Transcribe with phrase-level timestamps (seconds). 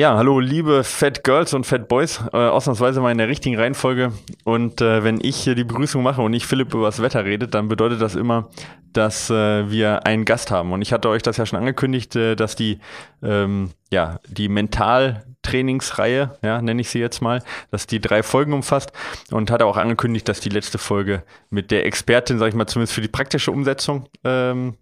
[0.00, 4.14] Ja, hallo liebe Fat Girls und Fat Boys, äh, ausnahmsweise mal in der richtigen Reihenfolge.
[4.44, 7.52] Und äh, wenn ich hier die Begrüßung mache und nicht Philipp über das Wetter redet,
[7.52, 8.48] dann bedeutet das immer,
[8.94, 10.72] dass äh, wir einen Gast haben.
[10.72, 12.78] Und ich hatte euch das ja schon angekündigt, äh, dass die,
[13.22, 18.92] ähm, ja, die Mentaltrainingsreihe, ja, nenne ich sie jetzt mal, dass die drei Folgen umfasst
[19.30, 22.94] und hatte auch angekündigt, dass die letzte Folge mit der Expertin, sag ich mal, zumindest
[22.94, 24.78] für die praktische Umsetzung ähm,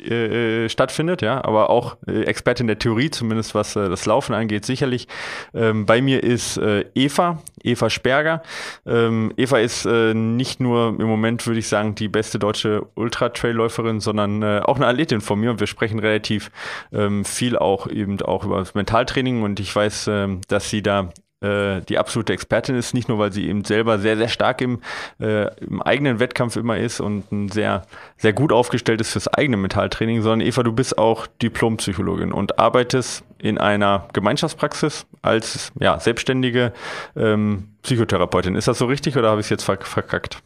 [0.00, 4.64] äh, stattfindet, ja, aber auch äh, Expertin der Theorie, zumindest was äh, das Laufen angeht,
[4.64, 5.08] sicherlich.
[5.54, 8.42] Ähm, bei mir ist äh, Eva, Eva Sperger.
[8.86, 14.00] Ähm, Eva ist äh, nicht nur im Moment, würde ich sagen, die beste deutsche Ultra-Trail-Läuferin,
[14.00, 16.50] sondern äh, auch eine Athletin von mir und wir sprechen relativ
[16.92, 21.10] ähm, viel auch eben auch über das Mentaltraining und ich weiß, ähm, dass sie da
[21.40, 24.80] äh, die absolute Expertin ist, nicht nur, weil sie eben selber sehr, sehr stark im,
[25.20, 27.82] äh, im eigenen Wettkampf immer ist und ein sehr,
[28.16, 33.24] sehr gut aufgestellt ist fürs eigene Metalltraining, sondern Eva, du bist auch Diplompsychologin und arbeitest
[33.38, 36.72] in einer Gemeinschaftspraxis als ja, selbstständige
[37.16, 38.54] ähm, Psychotherapeutin.
[38.54, 40.42] Ist das so richtig oder habe ich es jetzt verkackt?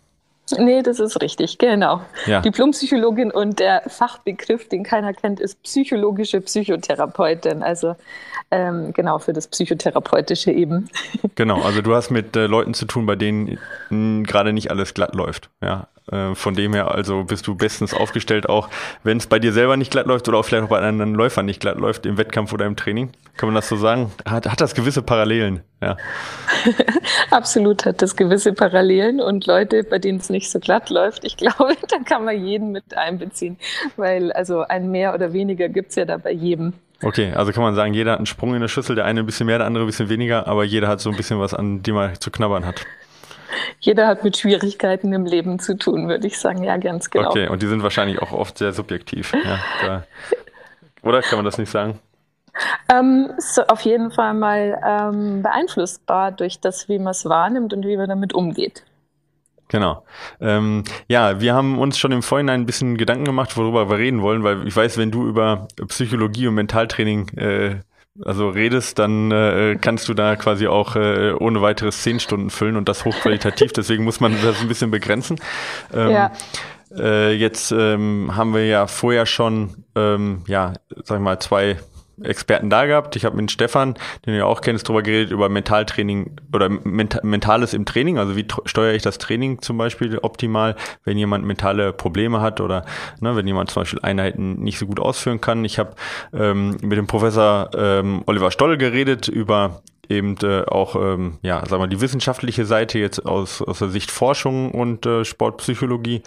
[0.58, 2.02] Nee, das ist richtig, genau.
[2.26, 2.40] Ja.
[2.40, 7.62] Diplompsychologin und der Fachbegriff, den keiner kennt, ist psychologische Psychotherapeutin.
[7.62, 7.96] Also
[8.50, 10.88] ähm, genau für das Psychotherapeutische eben.
[11.36, 13.58] Genau, also du hast mit äh, Leuten zu tun, bei denen
[14.24, 15.50] gerade nicht alles glatt läuft.
[15.60, 18.68] Ja, äh, von dem her also bist du bestens aufgestellt, auch
[19.02, 21.46] wenn es bei dir selber nicht glatt läuft oder auch vielleicht auch bei anderen Läufern
[21.46, 23.10] nicht glatt läuft, im Wettkampf oder im Training.
[23.36, 24.12] Kann man das so sagen?
[24.26, 25.62] Hat, hat das gewisse Parallelen?
[25.82, 25.96] Ja.
[27.30, 31.36] Absolut hat das gewisse Parallelen und Leute, bei denen es nicht so glatt läuft, ich
[31.38, 33.56] glaube, da kann man jeden mit einbeziehen,
[33.96, 36.74] weil also ein mehr oder weniger gibt es ja da bei jedem.
[37.02, 39.26] Okay, also kann man sagen, jeder hat einen Sprung in der Schüssel, der eine ein
[39.26, 41.82] bisschen mehr, der andere ein bisschen weniger, aber jeder hat so ein bisschen was, an
[41.82, 42.86] dem er zu knabbern hat.
[43.80, 46.64] Jeder hat mit Schwierigkeiten im Leben zu tun, würde ich sagen.
[46.64, 47.30] Ja, ganz genau.
[47.30, 49.32] Okay, und die sind wahrscheinlich auch oft sehr subjektiv.
[49.84, 50.04] Ja,
[51.02, 52.00] oder kann man das nicht sagen?
[52.88, 57.84] Ähm, ist auf jeden Fall mal ähm, beeinflussbar durch das, wie man es wahrnimmt und
[57.84, 58.84] wie man damit umgeht.
[59.74, 60.04] Genau.
[60.40, 64.22] Ähm, ja, wir haben uns schon im Vorhinein ein bisschen Gedanken gemacht, worüber wir reden
[64.22, 67.80] wollen, weil ich weiß, wenn du über Psychologie und Mentaltraining äh,
[68.24, 72.76] also redest, dann äh, kannst du da quasi auch äh, ohne weiteres zehn Stunden füllen
[72.76, 73.72] und das hochqualitativ.
[73.76, 75.40] Deswegen muss man das ein bisschen begrenzen.
[75.92, 76.32] Ähm, ja.
[76.96, 81.78] Äh, jetzt ähm, haben wir ja vorher schon, ähm, ja, sag ich mal, zwei
[82.22, 83.16] Experten da gehabt.
[83.16, 83.94] Ich habe mit Stefan,
[84.26, 88.18] den ja auch kennst, darüber geredet, über Mentaltraining oder Ment Mentales im Training.
[88.18, 92.84] Also wie steuere ich das Training zum Beispiel optimal, wenn jemand mentale Probleme hat oder
[93.20, 95.64] ne, wenn jemand zum Beispiel Einheiten nicht so gut ausführen kann.
[95.64, 95.94] Ich habe
[96.32, 101.82] ähm, mit dem Professor ähm, Oliver Stoll geredet über eben äh, auch, ähm, ja, sagen
[101.82, 106.22] wir, die wissenschaftliche Seite jetzt aus, aus der Sicht Forschung und äh, Sportpsychologie.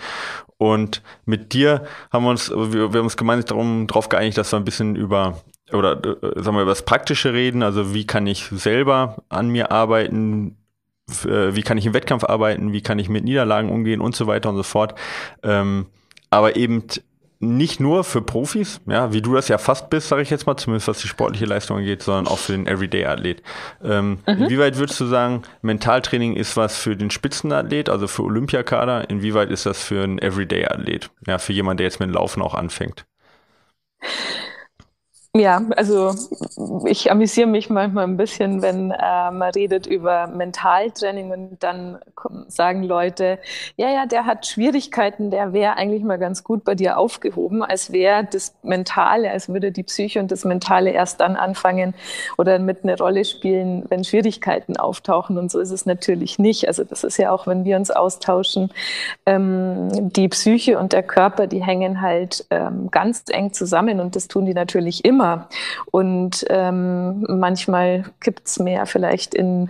[0.58, 4.52] Und mit dir haben wir uns, wir, wir haben uns gemeinsam darum, darauf geeinigt, dass
[4.52, 5.42] wir ein bisschen über
[5.72, 9.72] oder äh, sagen wir über das Praktische reden, also wie kann ich selber an mir
[9.72, 10.58] arbeiten,
[11.26, 14.28] äh, wie kann ich im Wettkampf arbeiten, wie kann ich mit Niederlagen umgehen und so
[14.28, 14.96] weiter und so fort.
[15.44, 15.88] Ähm,
[16.30, 16.84] aber eben
[17.40, 20.58] nicht nur für Profis, ja, wie du das ja fast bist, sage ich jetzt mal,
[20.58, 23.44] zumindest was die sportliche Leistung angeht, sondern auch für den Everyday-Athlet.
[23.84, 24.44] Ähm, mhm.
[24.44, 29.10] Inwieweit würdest du sagen, Mentaltraining ist was für den Spitzenathlet, also für Olympiakader?
[29.10, 31.12] Inwieweit ist das für einen Everyday-Athlet?
[31.28, 33.06] Ja, für jemanden, der jetzt mit dem Laufen auch anfängt?
[35.40, 36.16] Ja, also
[36.86, 42.00] ich amüsiere mich manchmal ein bisschen, wenn äh, man redet über Mentaltraining und dann
[42.48, 43.38] sagen Leute,
[43.76, 47.92] ja, ja, der hat Schwierigkeiten, der wäre eigentlich mal ganz gut bei dir aufgehoben, als
[47.92, 51.94] wäre das Mentale, als würde die Psyche und das Mentale erst dann anfangen
[52.40, 55.38] oder mit einer Rolle spielen, wenn Schwierigkeiten auftauchen.
[55.38, 56.68] Und so ist es natürlich nicht.
[56.68, 58.72] Also das ist ja auch, wenn wir uns austauschen,
[59.28, 64.28] ähm, die Psyche und der Körper, die hängen halt ähm, ganz eng zusammen und das
[64.28, 65.48] tun die natürlich immer immer.
[65.92, 69.70] Und ähm, manchmal gibt es mehr vielleicht in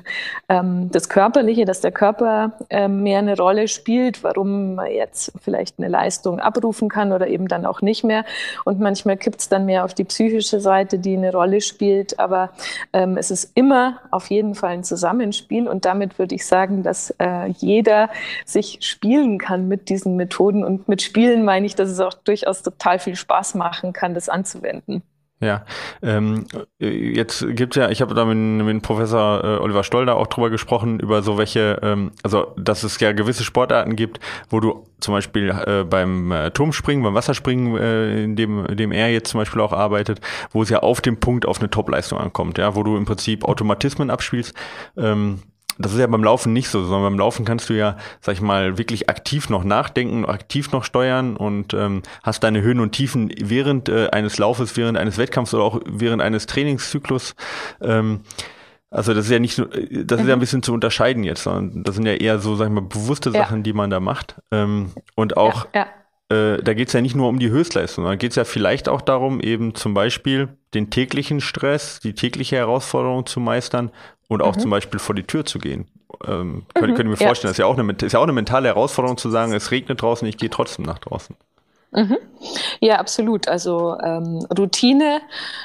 [0.50, 5.80] ähm, das Körperliche, dass der Körper ähm, mehr eine Rolle spielt, warum man jetzt vielleicht
[5.80, 8.25] eine Leistung abrufen kann oder eben dann auch nicht mehr.
[8.65, 12.19] Und manchmal gibt es dann mehr auf die psychische Seite, die eine Rolle spielt.
[12.19, 12.51] Aber
[12.94, 15.68] ähm, es ist immer auf jeden Fall ein Zusammenspiel.
[15.68, 18.09] Und damit würde ich sagen, dass äh, jeder
[18.45, 20.63] sich spielen kann mit diesen Methoden.
[20.63, 24.30] Und mit Spielen meine ich, dass es auch durchaus total viel Spaß machen kann, das
[24.30, 25.04] anzuwenden.
[25.39, 25.66] Ja,
[26.01, 26.48] ähm,
[26.80, 31.00] jetzt gibt's ja, ich habe da mit, mit Professor äh, Oliver Stolder auch drüber gesprochen,
[31.00, 34.19] über so welche, ähm, also dass es ja gewisse Sportarten gibt,
[34.50, 38.92] wo du zum Beispiel äh, beim äh, Turmspringen, beim Wasserspringen, äh, in, dem, in dem
[38.92, 40.22] er jetzt zum Beispiel auch arbeitet,
[40.54, 43.45] wo es ja auf dem Punkt auf eine Topleistung ankommt, ja, wo du im Prinzip
[43.45, 44.56] Automatismen abspielst.
[44.98, 45.44] Ähm,
[45.77, 48.41] das ist ja beim Laufen nicht so, sondern beim Laufen kannst du ja, sag ich
[48.41, 53.31] mal, wirklich aktiv noch nachdenken, aktiv noch steuern und ähm, hast deine Höhen und Tiefen
[53.39, 57.35] während äh, eines Laufes, während eines Wettkampfs oder auch während eines Trainingszyklus.
[57.81, 58.21] Ähm,
[58.89, 60.39] also das ist ja nicht, das ist ja ein mhm.
[60.39, 63.57] bisschen zu unterscheiden jetzt, sondern das sind ja eher so, sag ich mal, bewusste Sachen,
[63.57, 63.63] ja.
[63.63, 64.35] die man da macht.
[64.51, 65.88] Ähm, und auch ja, ja.
[66.30, 68.89] Äh, da geht es ja nicht nur um die Höchstleistung, sondern geht es ja vielleicht
[68.89, 73.91] auch darum, eben zum Beispiel den täglichen Stress, die tägliche Herausforderung zu meistern
[74.27, 74.62] und auch mhm.
[74.62, 75.88] zum Beispiel vor die Tür zu gehen.
[76.25, 76.95] Ähm, könnt, mhm.
[76.95, 77.51] könnt ihr mir vorstellen, ja.
[77.51, 80.01] das ist ja, auch eine, ist ja auch eine mentale Herausforderung zu sagen, es regnet
[80.01, 81.35] draußen, ich gehe trotzdem nach draußen.
[81.91, 82.18] Mhm.
[82.79, 83.47] Ja, absolut.
[83.47, 85.21] Also ähm, Routine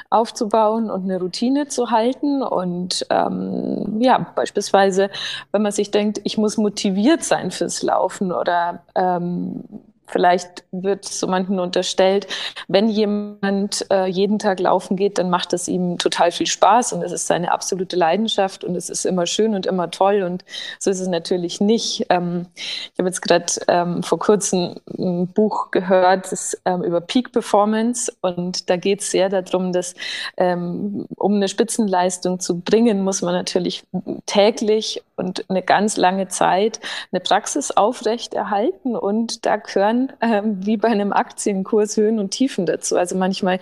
[0.09, 2.41] aufzubauen und eine Routine zu halten.
[2.41, 5.09] Und ähm, ja, beispielsweise,
[5.51, 9.63] wenn man sich denkt, ich muss motiviert sein fürs Laufen oder ähm,
[10.07, 12.27] Vielleicht wird so manchen unterstellt,
[12.67, 17.01] wenn jemand äh, jeden Tag laufen geht, dann macht das ihm total viel Spaß und
[17.03, 20.43] es ist seine absolute Leidenschaft und es ist immer schön und immer toll und
[20.79, 22.05] so ist es natürlich nicht.
[22.09, 27.31] Ähm, ich habe jetzt gerade ähm, vor kurzem ein Buch gehört das, ähm, über Peak
[27.31, 29.95] Performance und da geht es sehr darum, dass
[30.37, 33.83] ähm, um eine Spitzenleistung zu bringen, muss man natürlich
[34.25, 36.79] täglich und eine ganz lange Zeit
[37.11, 42.97] eine Praxis aufrechterhalten und da gehören ähm, wie bei einem Aktienkurs Höhen und Tiefen dazu.
[42.97, 43.59] Also manchmal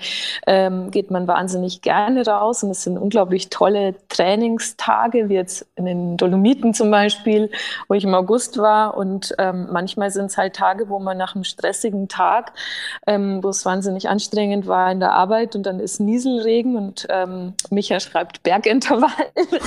[0.47, 5.85] ähm, geht man wahnsinnig gerne raus und es sind unglaublich tolle Trainingstage, wie jetzt in
[5.85, 7.49] den Dolomiten zum Beispiel,
[7.87, 8.97] wo ich im August war.
[8.97, 12.53] Und ähm, manchmal sind es halt Tage, wo man nach einem stressigen Tag,
[13.07, 17.53] ähm, wo es wahnsinnig anstrengend war in der Arbeit und dann ist Nieselregen und ähm,
[17.69, 19.09] Micha schreibt Bergintervall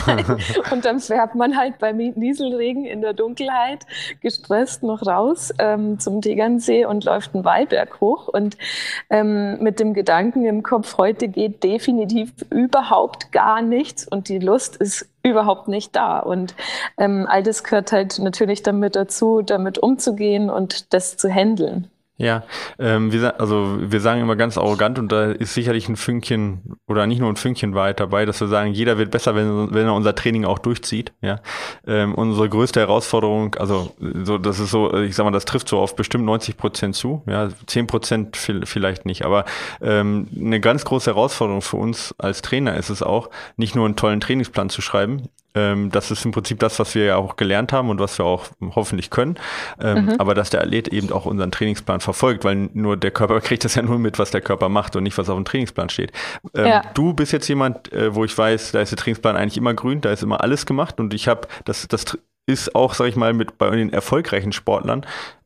[0.70, 3.87] und dann fährt man halt beim Nieselregen in der Dunkelheit
[4.20, 6.20] gestresst noch raus ähm, zum
[6.54, 8.56] Tegernsee und läuft einen Wallberg hoch und
[9.10, 14.76] ähm, mit dem Gedanken im Kopf, heute geht definitiv überhaupt gar nichts und die Lust
[14.76, 16.18] ist überhaupt nicht da.
[16.18, 16.54] Und
[16.98, 21.90] ähm, all das gehört halt natürlich damit dazu, damit umzugehen und das zu handeln.
[22.16, 22.44] Ja,
[22.78, 27.08] ähm, wir, also wir sagen immer ganz arrogant und da ist sicherlich ein Fünkchen oder
[27.08, 29.94] nicht nur ein Fünkchen weit dabei, dass wir sagen, jeder wird besser, wenn, wenn er
[29.94, 31.12] unser Training auch durchzieht.
[31.22, 31.40] Ja,
[31.88, 35.81] ähm, unsere größte Herausforderung, also so, das ist so, ich sag mal, das trifft so
[35.81, 39.44] auf bestimmt 90 Prozent zu, ja, 10 Prozent vielleicht nicht, aber
[39.82, 43.96] ähm, eine ganz große Herausforderung für uns als Trainer ist es auch, nicht nur einen
[43.96, 47.88] tollen Trainingsplan zu schreiben, das ist im Prinzip das, was wir ja auch gelernt haben
[47.88, 49.36] und was wir auch hoffentlich können.
[49.80, 50.14] Ähm, mhm.
[50.18, 53.76] Aber dass der Athlet eben auch unseren Trainingsplan verfolgt, weil nur der Körper kriegt das
[53.76, 56.12] ja nur mit, was der Körper macht und nicht, was auf dem Trainingsplan steht.
[56.54, 56.82] Ähm, ja.
[56.94, 60.00] Du bist jetzt jemand, äh, wo ich weiß, da ist der Trainingsplan eigentlich immer grün,
[60.00, 63.32] da ist immer alles gemacht und ich habe, das, das ist auch, sag ich mal,
[63.32, 65.44] mit bei den erfolgreichen Sportlern ähm,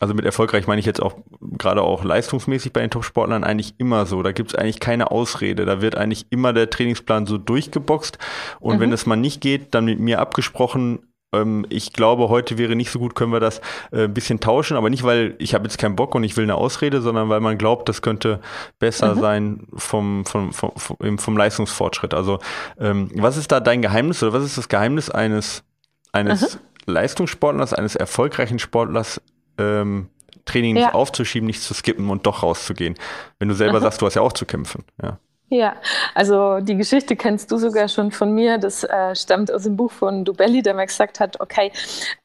[0.00, 4.06] also mit erfolgreich meine ich jetzt auch gerade auch leistungsmäßig bei den Top-Sportlern eigentlich immer
[4.06, 4.22] so.
[4.22, 5.64] Da gibt es eigentlich keine Ausrede.
[5.64, 8.18] Da wird eigentlich immer der Trainingsplan so durchgeboxt.
[8.60, 8.80] Und mhm.
[8.80, 11.00] wenn es mal nicht geht, dann mit mir abgesprochen,
[11.32, 13.60] ähm, ich glaube, heute wäre nicht so gut, können wir das
[13.90, 16.44] äh, ein bisschen tauschen, aber nicht, weil ich habe jetzt keinen Bock und ich will
[16.44, 18.40] eine Ausrede, sondern weil man glaubt, das könnte
[18.78, 19.20] besser mhm.
[19.20, 22.14] sein vom, vom, vom, vom, vom Leistungsfortschritt.
[22.14, 22.38] Also
[22.78, 25.64] ähm, was ist da dein Geheimnis oder was ist das Geheimnis eines,
[26.12, 26.60] eines mhm.
[26.86, 29.20] Leistungssportlers, eines erfolgreichen Sportlers,
[29.58, 30.08] ähm,
[30.44, 30.94] Training nicht ja.
[30.94, 32.96] aufzuschieben, nicht zu skippen und doch rauszugehen.
[33.38, 34.84] Wenn du selber sagst, du hast ja auch zu kämpfen.
[35.00, 35.18] Ja.
[35.52, 35.74] Ja,
[36.14, 38.56] also die Geschichte kennst du sogar schon von mir.
[38.56, 41.70] Das äh, stammt aus dem Buch von Dubelli, der mir gesagt hat, okay,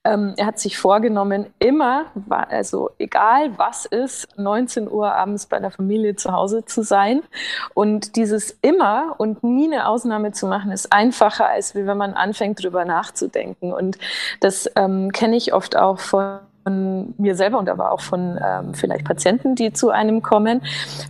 [0.05, 5.71] ähm, er hat sich vorgenommen, immer, also egal was ist, 19 Uhr abends bei der
[5.71, 7.21] Familie zu Hause zu sein.
[7.73, 12.63] Und dieses immer und nie eine Ausnahme zu machen, ist einfacher, als wenn man anfängt,
[12.63, 13.73] drüber nachzudenken.
[13.73, 13.97] Und
[14.39, 18.73] das ähm, kenne ich oft auch von von mir selber und aber auch von ähm,
[18.73, 20.61] vielleicht Patienten, die zu einem kommen,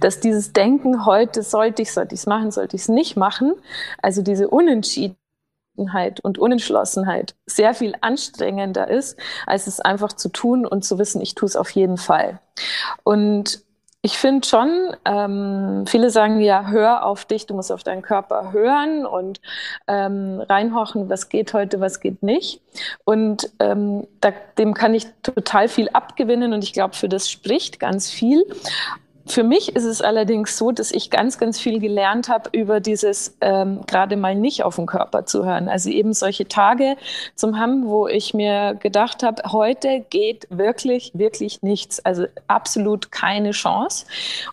[0.02, 3.54] dass dieses Denken, heute sollte ich, sollte ich es machen, sollte ich es nicht machen,
[4.00, 10.86] also diese Unentschiedenheit und Unentschlossenheit sehr viel anstrengender ist, als es einfach zu tun und
[10.86, 12.40] zu wissen, ich tue es auf jeden Fall.
[13.04, 13.64] Und
[14.08, 18.54] ich finde schon, ähm, viele sagen ja, hör auf dich, du musst auf deinen Körper
[18.54, 19.42] hören und
[19.86, 22.62] ähm, reinhorchen, was geht heute, was geht nicht.
[23.04, 27.82] Und ähm, da, dem kann ich total viel abgewinnen und ich glaube, für das spricht
[27.82, 28.46] ganz viel.
[29.28, 33.38] Für mich ist es allerdings so, dass ich ganz, ganz viel gelernt habe über dieses
[33.42, 35.70] ähm, gerade mal nicht auf den Körper zu hören.
[35.70, 36.98] Also eben solche Tage
[37.36, 42.04] zum haben, wo ich mir gedacht habe, heute geht wirklich, wirklich nichts.
[42.06, 44.06] Also absolut keine Chance.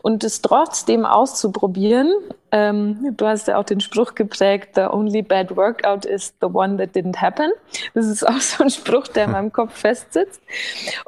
[0.02, 2.12] Und es trotzdem auszuprobieren.
[2.50, 6.76] Ähm, du hast ja auch den Spruch geprägt, the only bad workout is the one
[6.76, 7.50] that didn't happen.
[7.94, 10.40] Das ist auch so ein Spruch, der in meinem Kopf festsitzt.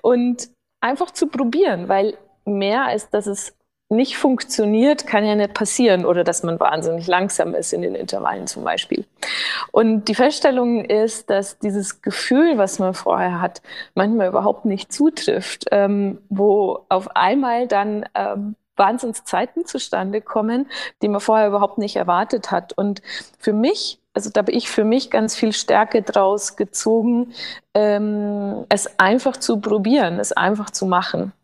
[0.02, 0.48] Und
[0.80, 3.55] einfach zu probieren, weil mehr als dass es
[3.88, 8.46] nicht funktioniert, kann ja nicht passieren oder dass man wahnsinnig langsam ist in den Intervallen
[8.46, 9.04] zum Beispiel.
[9.70, 13.62] Und die Feststellung ist, dass dieses Gefühl, was man vorher hat,
[13.94, 20.66] manchmal überhaupt nicht zutrifft, ähm, wo auf einmal dann ähm, Wahnsinnszeiten zustande kommen,
[21.00, 22.72] die man vorher überhaupt nicht erwartet hat.
[22.76, 23.02] Und
[23.38, 27.34] für mich also da habe ich für mich ganz viel Stärke draus gezogen,
[27.74, 31.34] ähm, es einfach zu probieren, es einfach zu machen.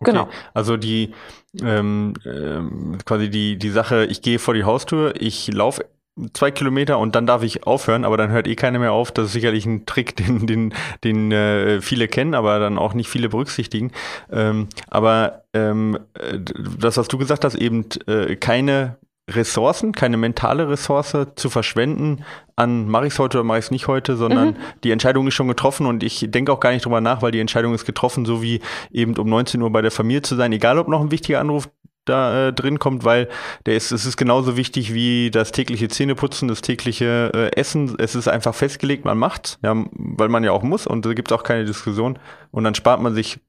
[0.00, 0.12] Okay.
[0.12, 0.28] Genau.
[0.54, 1.14] Also die
[1.62, 5.84] ähm, ähm, quasi die, die Sache, ich gehe vor die Haustür, ich laufe
[6.32, 9.12] zwei Kilometer und dann darf ich aufhören, aber dann hört eh keiner mehr auf.
[9.12, 10.74] Das ist sicherlich ein Trick, den, den,
[11.04, 13.92] den äh, viele kennen, aber dann auch nicht viele berücksichtigen.
[14.30, 16.38] Ähm, aber ähm, äh,
[16.78, 18.96] das, was du gesagt hast, eben äh, keine
[19.28, 22.24] Ressourcen, keine mentale Ressource zu verschwenden
[22.58, 24.56] an mache ich es heute oder mache ich es nicht heute, sondern mhm.
[24.82, 27.38] die Entscheidung ist schon getroffen und ich denke auch gar nicht drüber nach, weil die
[27.38, 30.78] Entscheidung ist getroffen, so wie eben um 19 Uhr bei der Familie zu sein, egal
[30.78, 31.68] ob noch ein wichtiger Anruf
[32.04, 33.28] da äh, drin kommt, weil
[33.66, 37.94] der ist, es ist genauso wichtig wie das tägliche Zähneputzen, das tägliche äh, Essen.
[37.98, 41.30] Es ist einfach festgelegt, man macht, ja, weil man ja auch muss und da gibt
[41.30, 42.18] es auch keine Diskussion.
[42.50, 43.40] Und dann spart man sich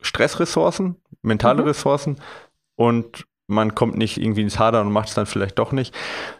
[0.00, 1.68] Stressressourcen, mentale mhm.
[1.68, 2.16] Ressourcen
[2.74, 5.94] und man kommt nicht irgendwie ins Hadern und macht es dann vielleicht doch nicht.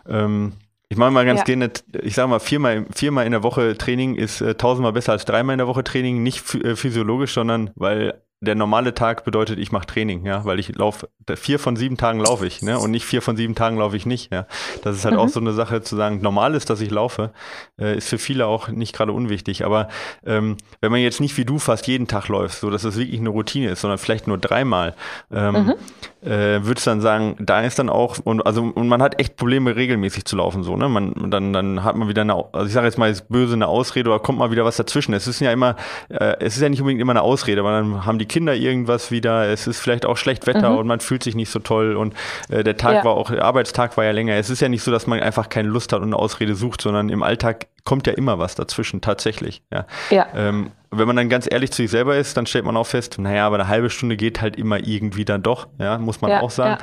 [0.09, 0.53] Ähm,
[0.89, 1.45] ich mache mal ganz ja.
[1.45, 1.71] gerne,
[2.03, 5.55] ich sage mal, viermal, viermal in der Woche Training ist äh, tausendmal besser als dreimal
[5.55, 9.87] in der Woche Training, nicht äh, physiologisch, sondern weil der normale Tag bedeutet, ich mache
[9.87, 13.21] Training, ja, weil ich laufe, vier von sieben Tagen laufe ich, ne, und nicht vier
[13.21, 14.47] von sieben Tagen laufe ich nicht, ja.
[14.83, 15.21] Das ist halt mhm.
[15.21, 17.33] auch so eine Sache zu sagen, normal ist, dass ich laufe,
[17.79, 19.65] äh, ist für viele auch nicht gerade unwichtig.
[19.65, 19.89] Aber
[20.25, 23.21] ähm, wenn man jetzt nicht wie du fast jeden Tag läufst, so dass es wirklich
[23.21, 24.97] eine Routine ist, sondern vielleicht nur dreimal,
[25.31, 25.75] ähm, mhm
[26.23, 29.77] äh, würdest dann sagen, da ist dann auch, und also und man hat echt Probleme,
[29.77, 30.89] regelmäßig zu laufen, so, ne?
[30.89, 33.69] Man, dann, dann hat man wieder eine, also ich sage jetzt mal jetzt böse eine
[33.69, 35.15] Ausrede oder kommt mal wieder was dazwischen.
[35.15, 35.77] Es ist ja immer,
[36.09, 39.11] äh, es ist ja nicht unbedingt immer eine Ausrede, weil dann haben die Kinder irgendwas
[39.11, 40.79] wieder, es ist vielleicht auch schlecht Wetter mhm.
[40.79, 42.15] und man fühlt sich nicht so toll und
[42.49, 43.05] äh, der Tag ja.
[43.05, 44.35] war auch, der Arbeitstag war ja länger.
[44.35, 46.83] Es ist ja nicht so, dass man einfach keine Lust hat und eine Ausrede sucht,
[46.83, 49.63] sondern im Alltag kommt ja immer was dazwischen, tatsächlich.
[49.73, 49.87] Ja.
[50.11, 50.27] ja.
[50.35, 53.19] Ähm, wenn man dann ganz ehrlich zu sich selber ist, dann stellt man auch fest,
[53.19, 56.41] naja, aber eine halbe Stunde geht halt immer irgendwie dann doch, ja, muss man ja,
[56.41, 56.83] auch sagen.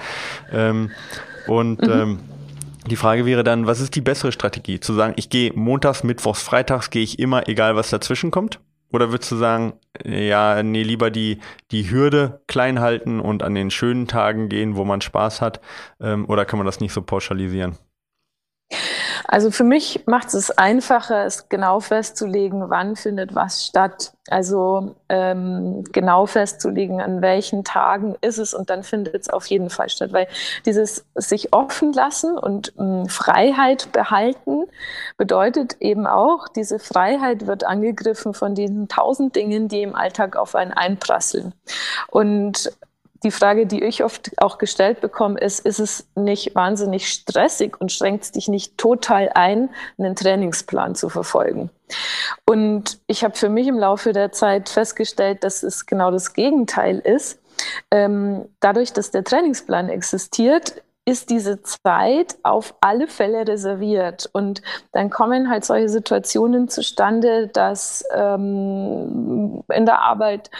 [0.52, 0.70] Ja.
[0.70, 0.92] Ähm,
[1.48, 1.92] und mhm.
[1.92, 2.20] ähm,
[2.90, 4.80] die Frage wäre dann, was ist die bessere Strategie?
[4.80, 8.62] Zu sagen, ich gehe montags, mittwochs, freitags, gehe ich immer, egal was dazwischen kommt?
[8.94, 9.74] Oder würdest du sagen,
[10.06, 11.40] ja, nee, lieber die,
[11.72, 15.60] die Hürde klein halten und an den schönen Tagen gehen, wo man Spaß hat?
[16.00, 17.78] Ähm, oder kann man das nicht so pauschalisieren?
[19.28, 24.14] Also für mich macht es einfacher, es genau festzulegen, wann findet was statt.
[24.30, 29.70] Also ähm, genau festzulegen, an welchen Tagen ist es und dann findet es auf jeden
[29.70, 30.14] Fall statt.
[30.14, 30.28] Weil
[30.66, 34.66] dieses sich offen lassen und ähm, Freiheit behalten
[35.18, 40.56] bedeutet eben auch, diese Freiheit wird angegriffen von diesen tausend Dingen, die im Alltag auf
[40.56, 41.54] einen einprasseln.
[42.10, 42.72] Und
[43.24, 47.92] die Frage, die ich oft auch gestellt bekomme, ist, ist es nicht wahnsinnig stressig und
[47.92, 51.70] schränkt es dich nicht total ein, einen Trainingsplan zu verfolgen?
[52.46, 57.00] Und ich habe für mich im Laufe der Zeit festgestellt, dass es genau das Gegenteil
[57.00, 57.40] ist.
[57.92, 64.30] Ähm, dadurch, dass der Trainingsplan existiert, ist diese Zeit auf alle Fälle reserviert.
[64.34, 64.62] Und
[64.92, 70.52] dann kommen halt solche Situationen zustande, dass ähm, in der Arbeit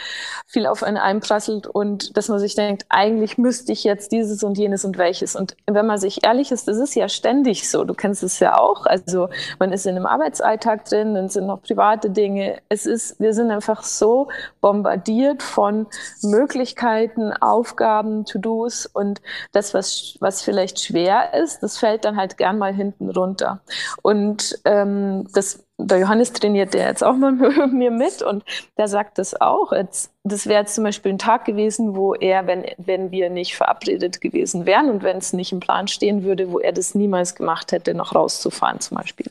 [0.46, 4.56] viel auf einen einprasselt und dass man sich denkt, eigentlich müsste ich jetzt dieses und
[4.56, 5.36] jenes und welches.
[5.36, 7.84] Und wenn man sich ehrlich ist, das ist ja ständig so.
[7.84, 8.86] Du kennst es ja auch.
[8.86, 9.28] Also
[9.58, 12.56] man ist in einem Arbeitsalltag drin, dann sind noch private Dinge.
[12.70, 14.28] Es ist, wir sind einfach so
[14.62, 15.88] bombardiert von
[16.22, 19.20] Möglichkeiten, Aufgaben, To-Dos und
[19.52, 23.60] das, was, was was vielleicht schwer ist, das fällt dann halt gern mal hinten runter.
[24.02, 28.44] Und ähm, das, der Johannes trainiert der jetzt auch mal mit mir mit und
[28.76, 29.72] der sagt das auch.
[29.72, 33.56] Jetzt, das wäre jetzt zum Beispiel ein Tag gewesen, wo er, wenn, wenn wir nicht
[33.56, 37.34] verabredet gewesen wären und wenn es nicht im Plan stehen würde, wo er das niemals
[37.34, 39.30] gemacht hätte, noch rauszufahren zum Beispiel.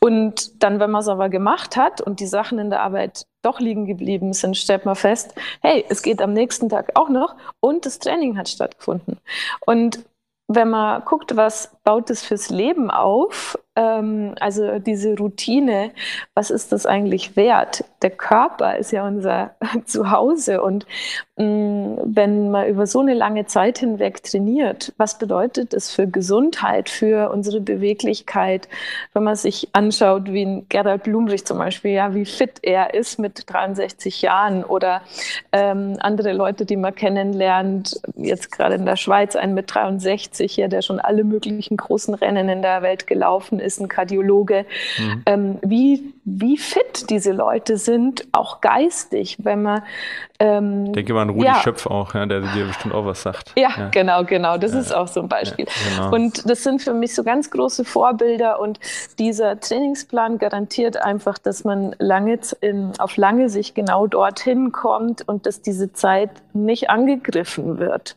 [0.00, 3.58] Und dann, wenn man es aber gemacht hat und die Sachen in der Arbeit doch
[3.60, 7.86] liegen geblieben sind, stellt man fest, hey, es geht am nächsten Tag auch noch und
[7.86, 9.18] das Training hat stattgefunden.
[9.64, 10.04] Und
[10.52, 15.92] wenn man guckt, was baut es fürs Leben auf, ähm, also diese Routine,
[16.34, 17.84] was ist das eigentlich wert?
[18.02, 19.54] Der Körper ist ja unser
[19.84, 20.62] Zuhause.
[20.62, 20.86] Und
[21.36, 26.06] mh, mm, wenn man über so eine lange Zeit hinweg trainiert, was bedeutet das für
[26.06, 28.68] Gesundheit, für unsere Beweglichkeit?
[29.12, 33.18] Wenn man sich anschaut, wie ein Gerald Blumrich zum Beispiel, ja, wie fit er ist
[33.18, 35.02] mit 63 Jahren oder
[35.52, 40.68] ähm, andere Leute, die man kennenlernt, jetzt gerade in der Schweiz, ein mit 63 hier,
[40.68, 44.64] der schon alle möglichen großen Rennen in der Welt gelaufen ist, ein Kardiologe.
[44.98, 45.22] Mhm.
[45.26, 47.89] Ähm, wie, wie fit diese Leute sind,
[48.32, 49.82] auch geistig, wenn man.
[50.38, 51.56] Ähm, ich denke mal an Rudi ja.
[51.56, 53.52] Schöpf auch, ja, der dir bestimmt auch was sagt.
[53.56, 53.88] Ja, ja.
[53.90, 54.56] genau, genau.
[54.56, 55.66] Das ist auch so ein Beispiel.
[55.96, 56.14] Genau.
[56.14, 58.80] Und das sind für mich so ganz große Vorbilder und
[59.18, 65.46] dieser Trainingsplan garantiert einfach, dass man lange in, auf lange Sicht genau dorthin kommt und
[65.46, 68.16] dass diese Zeit nicht angegriffen wird.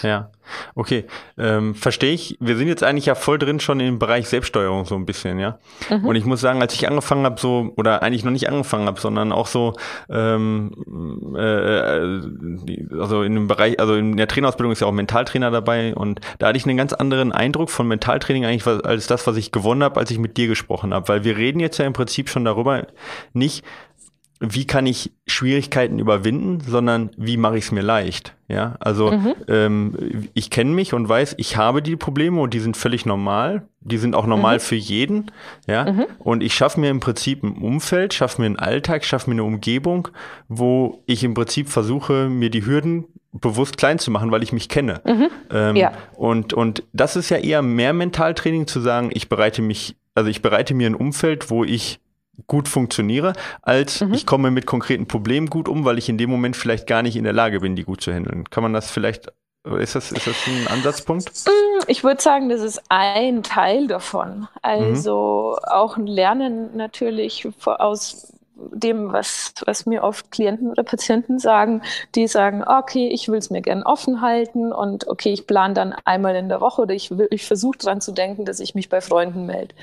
[0.00, 0.30] Ja,
[0.74, 1.04] okay.
[1.36, 2.36] Ähm, Verstehe ich.
[2.40, 5.58] Wir sind jetzt eigentlich ja voll drin schon im Bereich Selbststeuerung so ein bisschen, ja.
[5.90, 6.06] Mhm.
[6.06, 9.00] Und ich muss sagen, als ich angefangen habe, so, oder eigentlich noch nicht angefangen habe,
[9.00, 9.74] sondern auch so,
[10.08, 10.72] ähm,
[11.36, 16.20] äh, also in dem Bereich, also in der Trainerausbildung ist ja auch Mentaltrainer dabei und
[16.38, 19.82] da hatte ich einen ganz anderen Eindruck von Mentaltraining eigentlich als das, was ich gewonnen
[19.82, 21.08] habe, als ich mit dir gesprochen habe.
[21.08, 22.86] Weil wir reden jetzt ja im Prinzip schon darüber,
[23.34, 23.64] nicht,
[24.44, 28.34] wie kann ich Schwierigkeiten überwinden, sondern wie mache ich es mir leicht.
[28.48, 29.34] Ja, also mhm.
[29.48, 33.62] ähm, ich kenne mich und weiß, ich habe die Probleme und die sind völlig normal.
[33.80, 34.60] Die sind auch normal mhm.
[34.60, 35.30] für jeden.
[35.68, 36.06] Ja, mhm.
[36.18, 39.44] und ich schaffe mir im Prinzip ein Umfeld, schaffe mir einen Alltag, schaffe mir eine
[39.44, 40.08] Umgebung,
[40.48, 44.68] wo ich im Prinzip versuche, mir die Hürden bewusst klein zu machen, weil ich mich
[44.68, 45.00] kenne.
[45.06, 45.28] Mhm.
[45.50, 45.92] Ähm, ja.
[46.16, 50.42] Und und das ist ja eher mehr Mentaltraining zu sagen, ich bereite mich, also ich
[50.42, 52.01] bereite mir ein Umfeld, wo ich
[52.46, 53.32] gut funktioniere,
[53.62, 54.14] als mhm.
[54.14, 57.16] ich komme mit konkreten Problemen gut um, weil ich in dem Moment vielleicht gar nicht
[57.16, 58.48] in der Lage bin, die gut zu handeln.
[58.50, 59.32] Kann man das vielleicht,
[59.78, 61.30] ist das, ist das ein Ansatzpunkt?
[61.46, 64.48] Mm, ich würde sagen, das ist ein Teil davon.
[64.62, 65.68] Also mhm.
[65.68, 71.82] auch ein Lernen natürlich aus dem, was, was mir oft Klienten oder Patienten sagen,
[72.14, 75.94] die sagen, okay, ich will es mir gern offen halten und okay, ich plane dann
[76.04, 79.00] einmal in der Woche oder ich, ich versuche dran zu denken, dass ich mich bei
[79.00, 79.74] Freunden melde.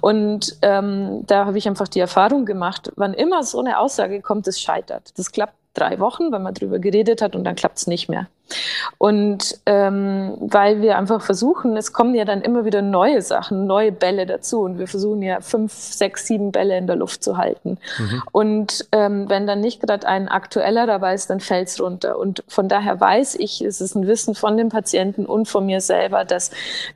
[0.00, 4.46] Und ähm, da habe ich einfach die Erfahrung gemacht, wann immer so eine Aussage kommt,
[4.46, 5.12] das scheitert.
[5.16, 8.28] Das klappt drei Wochen, wenn man drüber geredet hat und dann klappt es nicht mehr.
[8.98, 13.92] Und ähm, weil wir einfach versuchen, es kommen ja dann immer wieder neue Sachen, neue
[13.92, 17.78] Bälle dazu und wir versuchen ja fünf, sechs, sieben Bälle in der Luft zu halten.
[17.98, 18.22] Mhm.
[18.32, 22.18] Und ähm, wenn dann nicht gerade ein aktueller dabei ist, dann fällt es runter.
[22.18, 25.80] Und von daher weiß ich, es ist ein Wissen von dem Patienten und von mir
[25.80, 26.50] selber, dass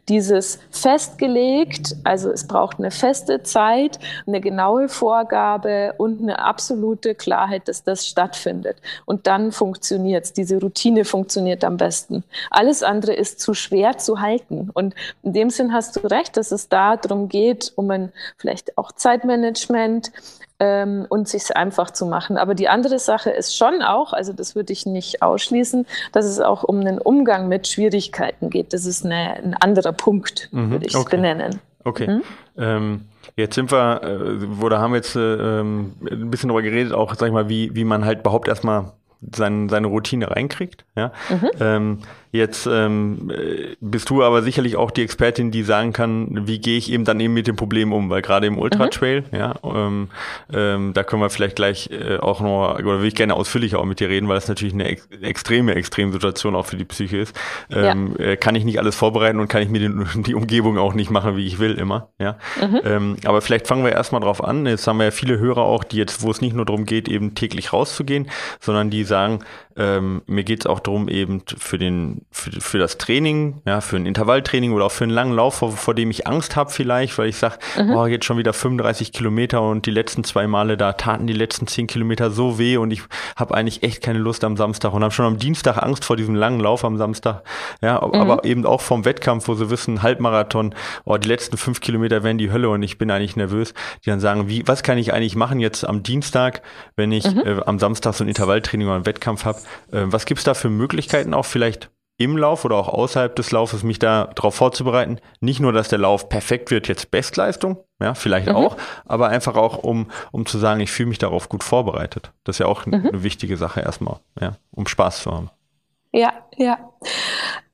[0.09, 7.69] dieses festgelegt, also es braucht eine feste Zeit, eine genaue Vorgabe und eine absolute Klarheit,
[7.69, 8.77] dass das stattfindet.
[9.05, 12.25] Und dann funktioniert es, diese Routine funktioniert funktioniert am besten.
[12.51, 14.71] Alles andere ist zu schwer zu halten.
[14.75, 18.77] Und in dem Sinn hast du recht, dass es da darum geht, um ein vielleicht
[18.77, 20.11] auch Zeitmanagement
[20.59, 22.37] ähm, und sich einfach zu machen.
[22.37, 26.41] Aber die andere Sache ist schon auch, also das würde ich nicht ausschließen, dass es
[26.41, 28.73] auch um einen Umgang mit Schwierigkeiten geht.
[28.73, 31.17] Das ist eine, ein anderer Punkt, mhm, würde ich es okay.
[31.17, 31.61] benennen.
[31.85, 32.09] Okay.
[32.09, 32.23] Mhm.
[32.59, 33.01] Ähm,
[33.37, 37.15] jetzt sind wir, äh, oder haben wir jetzt äh, ähm, ein bisschen darüber geredet, auch,
[37.15, 38.93] sag ich mal, wie, wie man halt überhaupt erstmal
[39.35, 40.85] sein, seine Routine reinkriegt.
[40.95, 41.13] Ja?
[41.29, 41.51] Mhm.
[41.61, 41.99] Ähm,
[42.37, 43.33] Jetzt ähm,
[43.81, 47.19] bist du aber sicherlich auch die Expertin, die sagen kann, wie gehe ich eben dann
[47.21, 49.39] eben mit dem Problem um, weil gerade im Ultra Trail, mhm.
[49.39, 50.09] ja, ähm,
[50.53, 53.85] ähm, da können wir vielleicht gleich äh, auch noch, oder will ich gerne ausführlicher auch
[53.85, 57.37] mit dir reden, weil das natürlich eine ex extreme Extremsituation auch für die Psyche ist.
[57.71, 58.25] Ähm, ja.
[58.25, 61.11] äh, kann ich nicht alles vorbereiten und kann ich mir die, die Umgebung auch nicht
[61.11, 62.37] machen, wie ich will immer, ja.
[62.61, 62.81] Mhm.
[62.85, 64.67] Ähm, aber vielleicht fangen wir erstmal drauf an.
[64.67, 67.09] Jetzt haben wir ja viele Hörer auch, die jetzt, wo es nicht nur darum geht,
[67.09, 68.29] eben täglich rauszugehen,
[68.61, 69.41] sondern die sagen,
[69.77, 73.97] ähm, mir geht es auch darum, eben für den für, für das Training, ja, für
[73.97, 77.19] ein Intervalltraining oder auch für einen langen Lauf, vor, vor dem ich Angst habe vielleicht,
[77.19, 77.91] weil ich sage, mhm.
[77.95, 81.67] oh, jetzt schon wieder 35 Kilometer und die letzten zwei Male, da taten die letzten
[81.67, 83.03] 10 Kilometer so weh und ich
[83.37, 86.35] habe eigentlich echt keine Lust am Samstag und habe schon am Dienstag Angst vor diesem
[86.35, 87.43] langen Lauf am Samstag.
[87.83, 88.15] Ja, mhm.
[88.15, 92.39] aber eben auch vom Wettkampf, wo sie wissen, Halbmarathon, oh, die letzten fünf Kilometer wären
[92.39, 93.75] die Hölle und ich bin eigentlich nervös.
[94.05, 96.63] Die dann sagen, wie, was kann ich eigentlich machen jetzt am Dienstag,
[96.97, 97.43] wenn ich mhm.
[97.45, 99.59] äh, am Samstag so ein Intervalltraining oder einen Wettkampf habe?
[99.93, 103.83] Äh, was gibt's da für Möglichkeiten auch vielleicht im Lauf oder auch außerhalb des Laufes
[103.83, 105.21] mich da darauf vorzubereiten.
[105.41, 108.57] Nicht nur, dass der Lauf perfekt wird, jetzt Bestleistung, ja, vielleicht mhm.
[108.57, 112.33] auch, aber einfach auch, um, um zu sagen, ich fühle mich darauf gut vorbereitet.
[112.45, 112.95] Das ist ja auch mhm.
[112.95, 115.51] eine wichtige Sache erstmal, ja, um Spaß zu haben.
[116.13, 116.79] Ja, ja.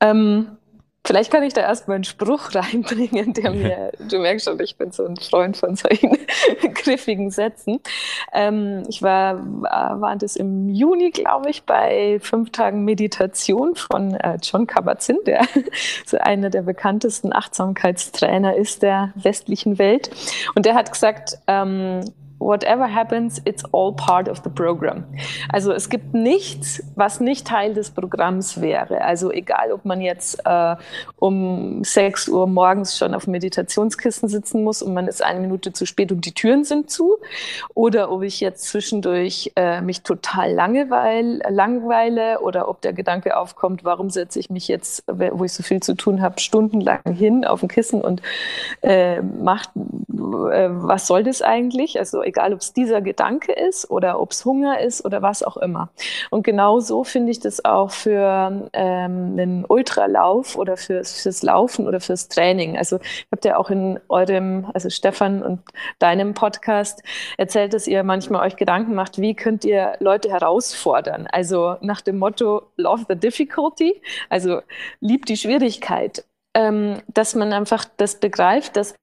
[0.01, 0.57] Ähm,
[1.05, 4.91] Vielleicht kann ich da erstmal einen Spruch reinbringen, der mir, du merkst schon, ich bin
[4.91, 6.17] so ein Freund von solchen
[6.73, 7.79] griffigen Sätzen.
[8.31, 14.37] Ähm, ich war, war das im Juni, glaube ich, bei fünf Tagen Meditation von äh,
[14.41, 15.45] John Kabat-Zinn, der
[16.05, 20.09] so einer der bekanntesten Achtsamkeitstrainer ist der westlichen Welt.
[20.55, 22.01] Und der hat gesagt, ähm,
[22.43, 25.05] whatever happens, it's all part of the program.
[25.49, 29.01] Also es gibt nichts, was nicht Teil des Programms wäre.
[29.01, 30.75] Also egal, ob man jetzt äh,
[31.17, 35.85] um 6 Uhr morgens schon auf Meditationskissen sitzen muss und man ist eine Minute zu
[35.85, 37.17] spät und die Türen sind zu,
[37.73, 43.83] oder ob ich jetzt zwischendurch äh, mich total langeweil, langweile oder ob der Gedanke aufkommt,
[43.83, 47.63] warum setze ich mich jetzt, wo ich so viel zu tun habe, stundenlang hin auf
[47.63, 48.21] ein Kissen und
[48.81, 51.99] äh, macht, äh, was soll das eigentlich?
[51.99, 55.57] Also egal, ob es dieser Gedanke ist oder ob es Hunger ist oder was auch
[55.57, 55.89] immer.
[56.31, 61.87] Und genau so finde ich das auch für ähm, einen Ultralauf oder fürs, fürs Laufen
[61.87, 62.77] oder fürs Training.
[62.77, 62.99] Also
[63.31, 65.61] habt ihr auch in eurem, also Stefan und
[65.99, 67.03] deinem Podcast
[67.37, 71.27] erzählt, dass ihr manchmal euch Gedanken macht, wie könnt ihr Leute herausfordern?
[71.31, 74.61] Also nach dem Motto Love the Difficulty, also
[74.99, 78.95] liebt die Schwierigkeit ähm, dass man einfach das begreift, dass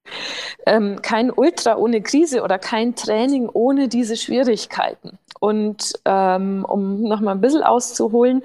[0.65, 5.17] ähm, kein Ultra ohne Krise oder kein Training ohne diese Schwierigkeiten.
[5.39, 8.43] Und ähm, um nochmal ein bisschen auszuholen,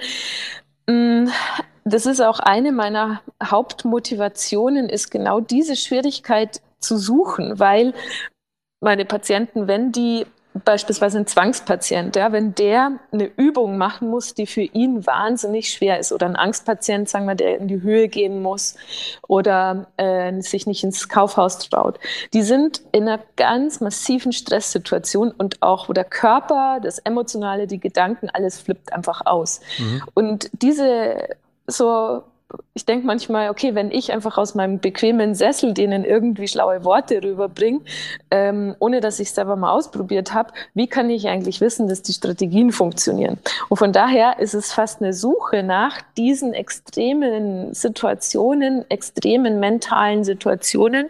[0.87, 1.29] mm,
[1.85, 7.95] das ist auch eine meiner Hauptmotivationen, ist genau diese Schwierigkeit zu suchen, weil
[8.81, 10.27] meine Patienten, wenn die
[10.65, 15.99] beispielsweise ein Zwangspatient, ja, wenn der eine Übung machen muss, die für ihn wahnsinnig schwer
[15.99, 18.77] ist, oder ein Angstpatient, sagen wir, der in die Höhe gehen muss
[19.29, 21.99] oder äh, sich nicht ins Kaufhaus traut,
[22.33, 27.81] die sind in einer ganz massiven Stresssituation und auch, wo der Körper, das Emotionale, die
[27.81, 29.61] Gedanken, alles flippt einfach aus.
[29.79, 30.03] Mhm.
[30.15, 31.29] Und diese
[31.67, 32.23] so
[32.75, 37.23] ich denke manchmal, okay, wenn ich einfach aus meinem bequemen Sessel denen irgendwie schlaue Worte
[37.23, 37.81] rüberbringe,
[38.31, 42.03] ähm, ohne dass ich es selber mal ausprobiert habe, wie kann ich eigentlich wissen, dass
[42.03, 43.39] die Strategien funktionieren?
[43.69, 51.09] Und von daher ist es fast eine Suche nach diesen extremen Situationen, extremen mentalen Situationen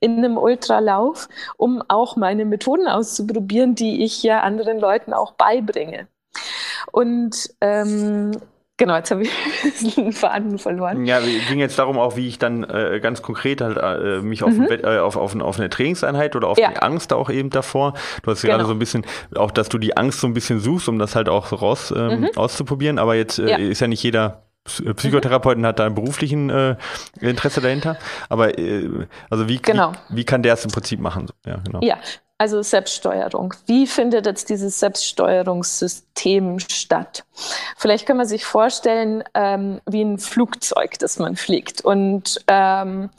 [0.00, 6.08] in einem Ultralauf, um auch meine Methoden auszuprobieren, die ich ja anderen Leuten auch beibringe.
[6.90, 8.32] Und ähm,
[8.82, 9.30] Genau, jetzt habe ich
[9.94, 11.06] den Faden verloren.
[11.06, 14.42] Ja, es ging jetzt darum auch, wie ich dann äh, ganz konkret halt äh, mich
[14.42, 14.66] auf, mhm.
[14.68, 16.70] äh, auf, auf, auf, eine Trainingseinheit oder auf ja.
[16.70, 17.94] die Angst auch eben davor.
[18.24, 18.54] Du hast genau.
[18.54, 21.14] gerade so ein bisschen, auch dass du die Angst so ein bisschen suchst, um das
[21.14, 22.30] halt auch so raus ähm, mhm.
[22.34, 22.98] auszuprobieren.
[22.98, 23.56] Aber jetzt äh, ja.
[23.56, 24.42] ist ja nicht jeder
[24.84, 25.66] äh, Psychotherapeuten mhm.
[25.66, 26.74] hat da einen beruflichen äh,
[27.20, 27.96] Interesse dahinter.
[28.28, 29.92] Aber äh, also wie, genau.
[30.08, 31.28] wie, wie, kann der es im Prinzip machen?
[31.46, 31.78] Ja, genau.
[31.82, 31.98] Ja,
[32.42, 33.54] also Selbststeuerung.
[33.66, 37.24] Wie findet jetzt dieses Selbststeuerungssystem statt?
[37.76, 41.84] Vielleicht kann man sich vorstellen, ähm, wie ein Flugzeug, das man fliegt.
[41.84, 43.10] Und ähm,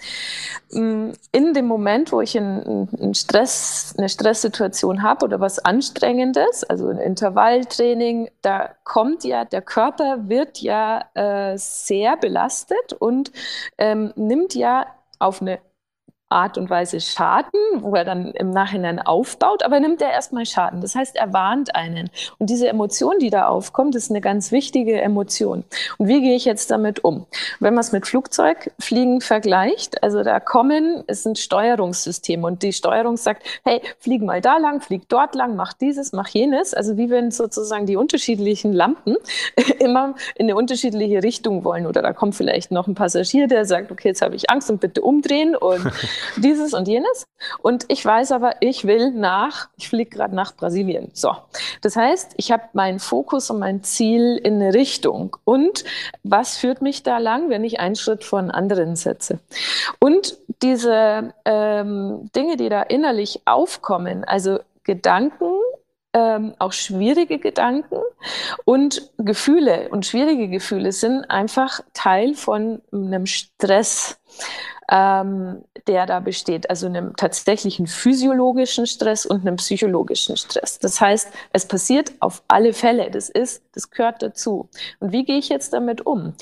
[0.71, 6.97] in dem Moment, wo ich einen Stress, eine Stresssituation habe oder was Anstrengendes, also ein
[6.97, 13.31] Intervalltraining, da kommt ja, der Körper wird ja äh, sehr belastet und
[13.77, 14.85] ähm, nimmt ja
[15.17, 15.59] auf eine
[16.33, 20.81] Art und Weise Schaden, wo er dann im Nachhinein aufbaut, aber nimmt er erstmal Schaden.
[20.81, 22.09] Das heißt, er warnt einen.
[22.39, 25.63] Und diese Emotion, die da aufkommt, ist eine ganz wichtige Emotion.
[25.97, 27.27] Und wie gehe ich jetzt damit um?
[27.59, 33.17] Wenn man es mit Flugzeugfliegen vergleicht, also da kommen, es sind Steuerungssysteme und die Steuerung
[33.17, 36.73] sagt, hey, flieg mal da lang, flieg dort lang, mach dieses, mach jenes.
[36.73, 39.17] Also wie wenn sozusagen die unterschiedlichen Lampen
[39.79, 41.85] immer in eine unterschiedliche Richtung wollen.
[41.85, 44.81] Oder da kommt vielleicht noch ein Passagier, der sagt, okay, jetzt habe ich Angst und
[44.81, 45.91] bitte umdrehen und
[46.37, 47.27] dieses und jenes.
[47.61, 51.09] Und ich weiß aber, ich will nach, ich fliege gerade nach Brasilien.
[51.13, 51.35] So.
[51.81, 55.37] Das heißt, ich habe meinen Fokus und mein Ziel in eine Richtung.
[55.43, 55.83] Und
[56.23, 59.39] was führt mich da lang, wenn ich einen Schritt vor einen anderen setze?
[59.99, 65.53] Und diese ähm, Dinge, die da innerlich aufkommen, also Gedanken,
[66.13, 67.97] ähm, auch schwierige Gedanken
[68.65, 74.19] und Gefühle und schwierige Gefühle sind einfach Teil von einem Stress
[74.91, 80.79] ähm, der da besteht, also einem tatsächlichen physiologischen Stress und einem psychologischen Stress.
[80.79, 83.09] Das heißt, es passiert auf alle Fälle.
[83.11, 84.69] Das ist, das gehört dazu.
[84.99, 86.33] Und wie gehe ich jetzt damit um?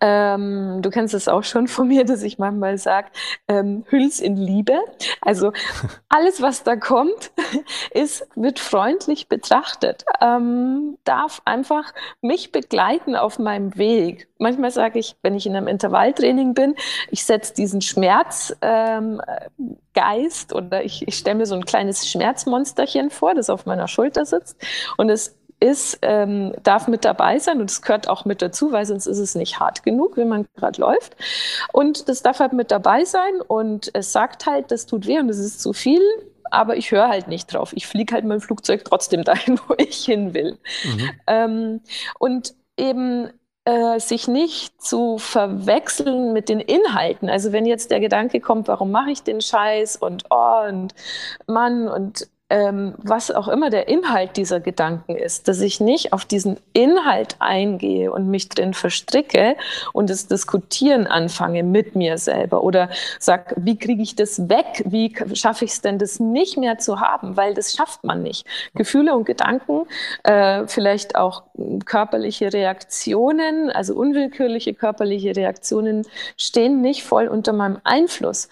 [0.00, 3.08] Ähm, du kennst es auch schon von mir, dass ich manchmal sage,
[3.48, 4.78] ähm, hüll's in Liebe.
[5.20, 5.52] Also
[6.08, 7.32] alles, was da kommt,
[7.90, 14.28] ist, wird freundlich betrachtet, ähm, darf einfach mich begleiten auf meinem Weg.
[14.38, 16.76] Manchmal sage ich, wenn ich in einem Intervalltraining bin,
[17.10, 23.34] ich setze diesen Schmerzgeist ähm, oder ich, ich stelle mir so ein kleines Schmerzmonsterchen vor,
[23.34, 24.56] das auf meiner Schulter sitzt
[24.96, 28.86] und es ist, ähm, darf mit dabei sein und es gehört auch mit dazu, weil
[28.86, 31.16] sonst ist es nicht hart genug, wenn man gerade läuft.
[31.72, 35.28] Und das darf halt mit dabei sein und es sagt halt, das tut weh und
[35.28, 36.02] es ist zu viel,
[36.50, 37.72] aber ich höre halt nicht drauf.
[37.74, 40.58] Ich fliege halt dem Flugzeug trotzdem dahin, wo ich hin will.
[40.84, 41.10] Mhm.
[41.26, 41.80] Ähm,
[42.18, 43.30] und eben
[43.64, 47.28] äh, sich nicht zu verwechseln mit den Inhalten.
[47.28, 50.94] Also wenn jetzt der Gedanke kommt, warum mache ich den Scheiß und oh und
[51.46, 56.24] Mann und ähm, was auch immer der Inhalt dieser Gedanken ist, dass ich nicht auf
[56.24, 59.56] diesen Inhalt eingehe und mich drin verstricke
[59.92, 64.82] und das Diskutieren anfange mit mir selber oder sag, wie kriege ich das weg?
[64.86, 67.36] Wie schaffe ich es denn, das nicht mehr zu haben?
[67.36, 68.46] Weil das schafft man nicht.
[68.74, 69.86] Gefühle und Gedanken,
[70.24, 71.42] äh, vielleicht auch
[71.84, 76.06] körperliche Reaktionen, also unwillkürliche körperliche Reaktionen
[76.36, 78.48] stehen nicht voll unter meinem Einfluss.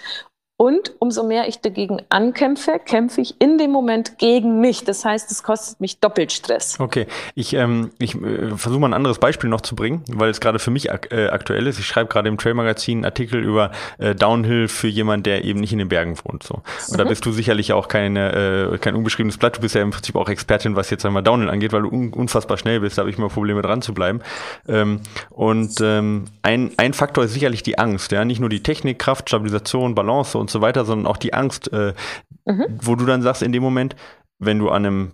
[0.58, 4.84] Und umso mehr ich dagegen ankämpfe, kämpfe ich in dem Moment gegen mich.
[4.84, 6.80] Das heißt, es kostet mich doppelt Stress.
[6.80, 10.40] Okay, ich, ähm, ich äh, versuche mal ein anderes Beispiel noch zu bringen, weil es
[10.40, 11.78] gerade für mich ak äh, aktuell ist.
[11.78, 15.72] Ich schreibe gerade im Trail-Magazin einen Artikel über äh, Downhill für jemanden, der eben nicht
[15.72, 16.42] in den Bergen wohnt.
[16.42, 16.54] So.
[16.54, 16.96] Und mhm.
[16.96, 19.58] da bist du sicherlich auch keine, äh, kein unbeschriebenes Blatt.
[19.58, 22.14] Du bist ja im Prinzip auch Expertin, was jetzt einmal Downhill angeht, weil du un
[22.14, 22.96] unfassbar schnell bist.
[22.96, 24.22] Da habe ich immer Probleme dran zu bleiben.
[24.66, 28.10] Ähm, und ähm, ein, ein Faktor ist sicherlich die Angst.
[28.10, 28.24] Ja?
[28.24, 31.72] Nicht nur die Technik, Kraft, Stabilisation, Balance und und so weiter, sondern auch die Angst,
[31.72, 31.92] äh,
[32.44, 32.66] mhm.
[32.80, 33.96] wo du dann sagst in dem Moment,
[34.38, 35.12] wenn du an einem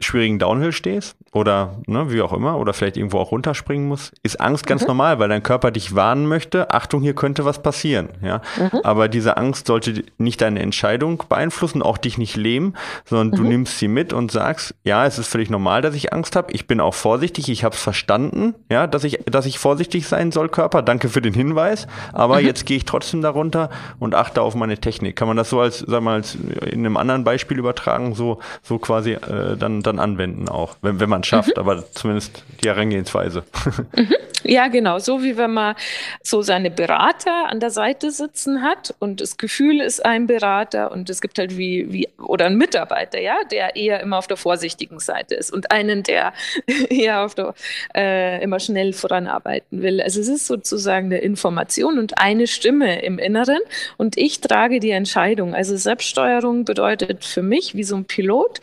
[0.00, 4.40] schwierigen Downhill stehst oder ne, wie auch immer oder vielleicht irgendwo auch runterspringen muss, ist
[4.40, 4.88] Angst ganz mhm.
[4.88, 8.40] normal, weil dein Körper dich warnen möchte, Achtung, hier könnte was passieren, ja.
[8.58, 8.80] Mhm.
[8.82, 13.44] Aber diese Angst sollte nicht deine Entscheidung beeinflussen, auch dich nicht lähmen, sondern mhm.
[13.44, 16.52] du nimmst sie mit und sagst, ja, es ist völlig normal, dass ich Angst habe,
[16.52, 20.32] ich bin auch vorsichtig, ich habe es verstanden, ja, dass ich dass ich vorsichtig sein
[20.32, 22.46] soll, Körper, danke für den Hinweis, aber mhm.
[22.46, 25.14] jetzt gehe ich trotzdem darunter und achte auf meine Technik.
[25.16, 28.78] Kann man das so als sag mal als in einem anderen Beispiel übertragen, so so
[28.78, 31.60] quasi äh, dann, dann anwenden auch, wenn, wenn man es schafft, mhm.
[31.60, 33.44] aber zumindest die Herangehensweise.
[33.96, 34.14] Mhm.
[34.42, 34.98] Ja, genau.
[34.98, 35.74] So wie wenn man
[36.22, 41.10] so seine Berater an der Seite sitzen hat und das Gefühl ist ein Berater und
[41.10, 44.98] es gibt halt wie, wie oder ein Mitarbeiter, ja, der eher immer auf der vorsichtigen
[44.98, 46.32] Seite ist und einen, der
[46.88, 47.54] eher auf der
[47.94, 50.00] äh, immer schnell voranarbeiten will.
[50.00, 53.60] Also es ist sozusagen eine Information und eine Stimme im Inneren
[53.98, 55.54] und ich trage die Entscheidung.
[55.54, 58.60] Also Selbststeuerung bedeutet für mich wie so ein Pilot,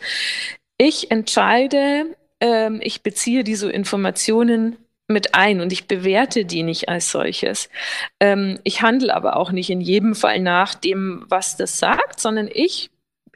[0.78, 4.76] ich entscheide, ähm, ich beziehe diese Informationen
[5.08, 7.68] mit ein und ich bewerte die nicht als solches.
[8.20, 12.48] Ähm, ich handle aber auch nicht in jedem Fall nach dem, was das sagt, sondern
[12.52, 12.90] ich,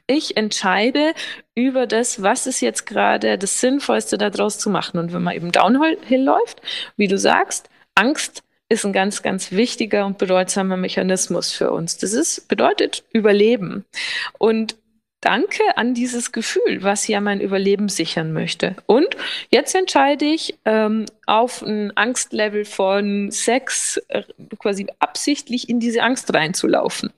[0.07, 1.13] ich entscheide
[1.55, 4.99] über das, was ist jetzt gerade das Sinnvollste daraus zu machen.
[4.99, 6.61] Und wenn man eben Downhill läuft,
[6.95, 11.97] wie du sagst, Angst ist ein ganz, ganz wichtiger und bedeutsamer Mechanismus für uns.
[11.97, 13.85] Das ist, bedeutet Überleben.
[14.37, 14.75] Und
[15.23, 18.75] Danke an dieses Gefühl, was ja mein Überleben sichern möchte.
[18.87, 19.15] Und
[19.51, 24.23] jetzt entscheide ich ähm, auf ein Angstlevel von sechs äh,
[24.59, 27.13] quasi absichtlich in diese Angst reinzulaufen,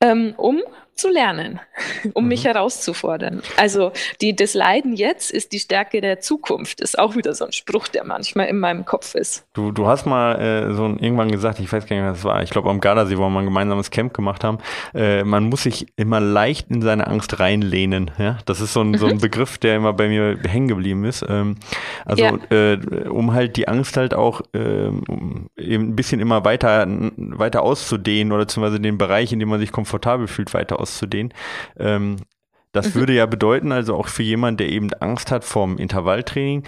[0.00, 0.62] ähm, um
[0.94, 1.60] zu lernen,
[2.14, 2.28] um mhm.
[2.28, 3.42] mich herauszufordern.
[3.56, 7.52] Also die, das Leiden jetzt ist die Stärke der Zukunft, ist auch wieder so ein
[7.52, 9.44] Spruch, der manchmal in meinem Kopf ist.
[9.54, 12.42] Du, du hast mal äh, so irgendwann gesagt, ich weiß gar nicht, was das war,
[12.42, 14.58] ich glaube am Gardasee, wo wir mal ein gemeinsames Camp gemacht haben,
[14.94, 18.10] äh, man muss sich immer leicht in seine Angst reinlehnen.
[18.18, 18.38] Ja?
[18.44, 19.20] Das ist so ein, so ein mhm.
[19.20, 21.24] Begriff, der immer bei mir hängen geblieben ist.
[21.28, 21.56] Ähm,
[22.04, 22.38] also ja.
[22.50, 22.78] äh,
[23.08, 25.02] um halt die Angst halt auch ähm,
[25.56, 29.72] eben ein bisschen immer weiter, weiter auszudehnen oder beziehungsweise den Bereich, in dem man sich
[29.72, 31.32] komfortabel fühlt, weiter auszudehnen.
[31.78, 32.16] Ähm,
[32.72, 33.00] das mhm.
[33.00, 36.64] würde ja bedeuten, also auch für jemanden, der eben Angst hat vorm Intervalltraining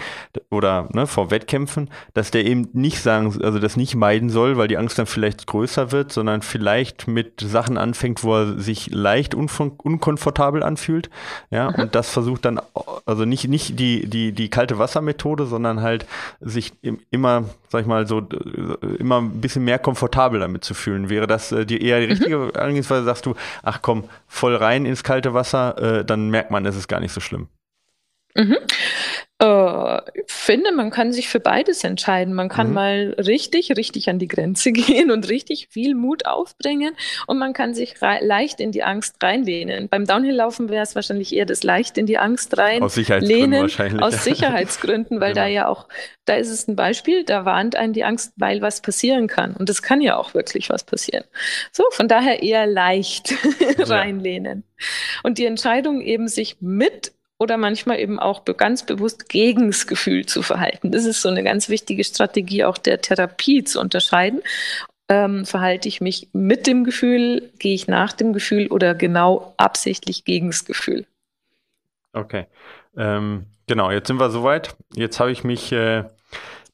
[0.49, 4.67] oder ne, vor Wettkämpfen, dass der eben nicht sagen, also das nicht meiden soll, weil
[4.67, 9.35] die Angst dann vielleicht größer wird, sondern vielleicht mit Sachen anfängt, wo er sich leicht
[9.35, 11.09] unkomfortabel anfühlt.
[11.49, 11.75] Ja, mhm.
[11.75, 12.61] und das versucht dann,
[13.05, 16.05] also nicht, nicht die, die, die kalte Wassermethode, sondern halt
[16.39, 16.73] sich
[17.09, 18.27] immer, sag ich mal, so
[18.99, 21.09] immer ein bisschen mehr komfortabel damit zu fühlen.
[21.09, 22.11] Wäre das äh, die eher die mhm.
[22.11, 22.51] richtige mhm.
[22.53, 26.75] Angehensweise, sagst du, ach komm, voll rein ins kalte Wasser, äh, dann merkt man, es
[26.75, 27.49] ist gar nicht so schlimm.
[28.35, 28.57] Mhm.
[29.41, 32.33] Äh, ich finde, man kann sich für beides entscheiden.
[32.33, 32.73] Man kann mhm.
[32.73, 36.95] mal richtig, richtig an die Grenze gehen und richtig viel Mut aufbringen
[37.27, 39.89] und man kann sich leicht in die Angst reinlehnen.
[39.89, 42.81] Beim Downhill-Laufen wäre es wahrscheinlich eher das leicht in die Angst rein.
[42.81, 44.01] Aus Sicherheitsgründen wahrscheinlich.
[44.01, 45.45] Aus Sicherheitsgründen, weil genau.
[45.45, 45.87] da ja auch,
[46.25, 49.55] da ist es ein Beispiel, da warnt einen die Angst, weil was passieren kann.
[49.55, 51.25] Und es kann ja auch wirklich was passieren.
[51.71, 53.33] So, von daher eher leicht
[53.79, 54.63] reinlehnen.
[55.23, 60.25] Und die Entscheidung eben sich mit oder manchmal eben auch ganz bewusst gegen das Gefühl
[60.25, 60.91] zu verhalten.
[60.91, 64.41] Das ist so eine ganz wichtige Strategie auch der Therapie zu unterscheiden.
[65.07, 70.25] Ähm, verhalte ich mich mit dem Gefühl, gehe ich nach dem Gefühl oder genau absichtlich
[70.25, 71.05] gegen das Gefühl?
[72.13, 72.47] Okay.
[72.97, 74.75] Ähm, genau, jetzt sind wir soweit.
[74.95, 76.05] Jetzt habe ich mich äh,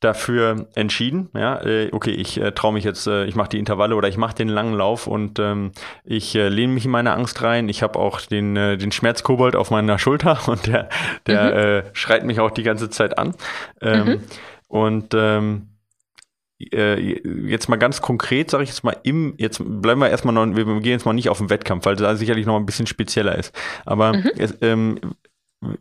[0.02, 3.96] dafür entschieden, ja, äh, okay, ich äh, traue mich jetzt, äh, ich mache die Intervalle
[3.96, 5.72] oder ich mache den langen Lauf und ähm,
[6.04, 7.70] ich äh, lehne mich in meine Angst rein.
[7.70, 10.90] Ich habe auch den, äh, den Schmerzkobold auf meiner Schulter und der,
[11.28, 11.58] der mhm.
[11.58, 13.36] äh, schreit mich auch die ganze Zeit an.
[13.80, 14.24] Ähm, mhm.
[14.68, 15.68] Und ähm,
[16.74, 17.00] äh,
[17.48, 20.66] jetzt mal ganz konkret, sage ich jetzt mal, im, jetzt bleiben wir erstmal noch, wir
[20.66, 23.54] gehen jetzt mal nicht auf den Wettkampf, weil da sicherlich noch ein bisschen spezieller ist.
[23.86, 24.32] Aber mhm.
[24.38, 25.00] es, ähm,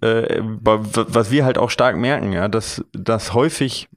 [0.02, 3.88] äh, was wir halt auch stark merken, ja, dass, dass häufig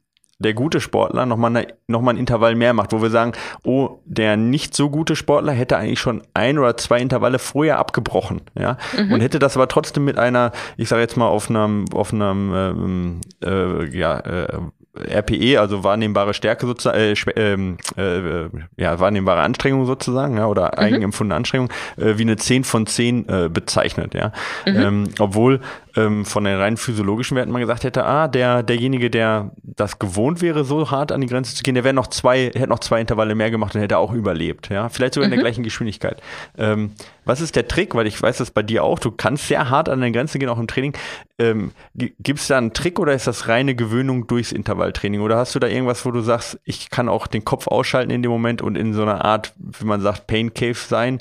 [0.44, 3.32] der gute Sportler nochmal ne, noch mal ein Intervall mehr macht, wo wir sagen,
[3.64, 8.42] oh, der nicht so gute Sportler hätte eigentlich schon ein oder zwei Intervalle vorher abgebrochen,
[8.58, 9.12] ja, mhm.
[9.12, 12.52] und hätte das aber trotzdem mit einer, ich sage jetzt mal auf einem, auf einem,
[12.54, 14.58] ähm, äh, ja, äh,
[14.96, 20.78] RPE, also wahrnehmbare Stärke sozusagen, äh, ähm, äh, ja, wahrnehmbare Anstrengung sozusagen, ja, oder mhm.
[20.78, 24.32] eigenempfundene Anstrengung, äh, wie eine 10 von 10 äh, bezeichnet, ja.
[24.66, 24.76] Mhm.
[24.76, 25.60] Ähm, obwohl
[25.96, 30.42] ähm, von den rein physiologischen Werten man gesagt hätte, ah, der, derjenige, der das gewohnt
[30.42, 33.00] wäre, so hart an die Grenze zu gehen, der wäre noch zwei, hätte noch zwei
[33.00, 34.88] Intervalle mehr gemacht und hätte auch überlebt, ja.
[34.88, 35.32] Vielleicht sogar mhm.
[35.32, 35.48] in der mhm.
[35.48, 36.20] gleichen Geschwindigkeit.
[36.58, 36.92] Ähm,
[37.24, 37.94] was ist der Trick?
[37.94, 40.48] Weil ich weiß das bei dir auch, du kannst sehr hart an der Grenze gehen,
[40.48, 40.94] auch im Training.
[41.38, 45.20] Ähm, Gibt es da einen Trick oder ist das reine Gewöhnung durchs Intervalltraining?
[45.20, 48.22] Oder hast du da irgendwas, wo du sagst, ich kann auch den Kopf ausschalten in
[48.22, 51.20] dem Moment und in so einer Art, wie man sagt, Pain Cave sein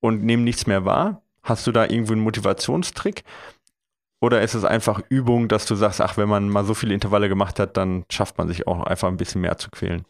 [0.00, 1.22] und nehme nichts mehr wahr?
[1.42, 3.24] Hast du da irgendwo einen Motivationstrick?
[4.22, 7.28] Oder ist es einfach Übung, dass du sagst, ach, wenn man mal so viele Intervalle
[7.28, 10.04] gemacht hat, dann schafft man sich auch einfach ein bisschen mehr zu quälen?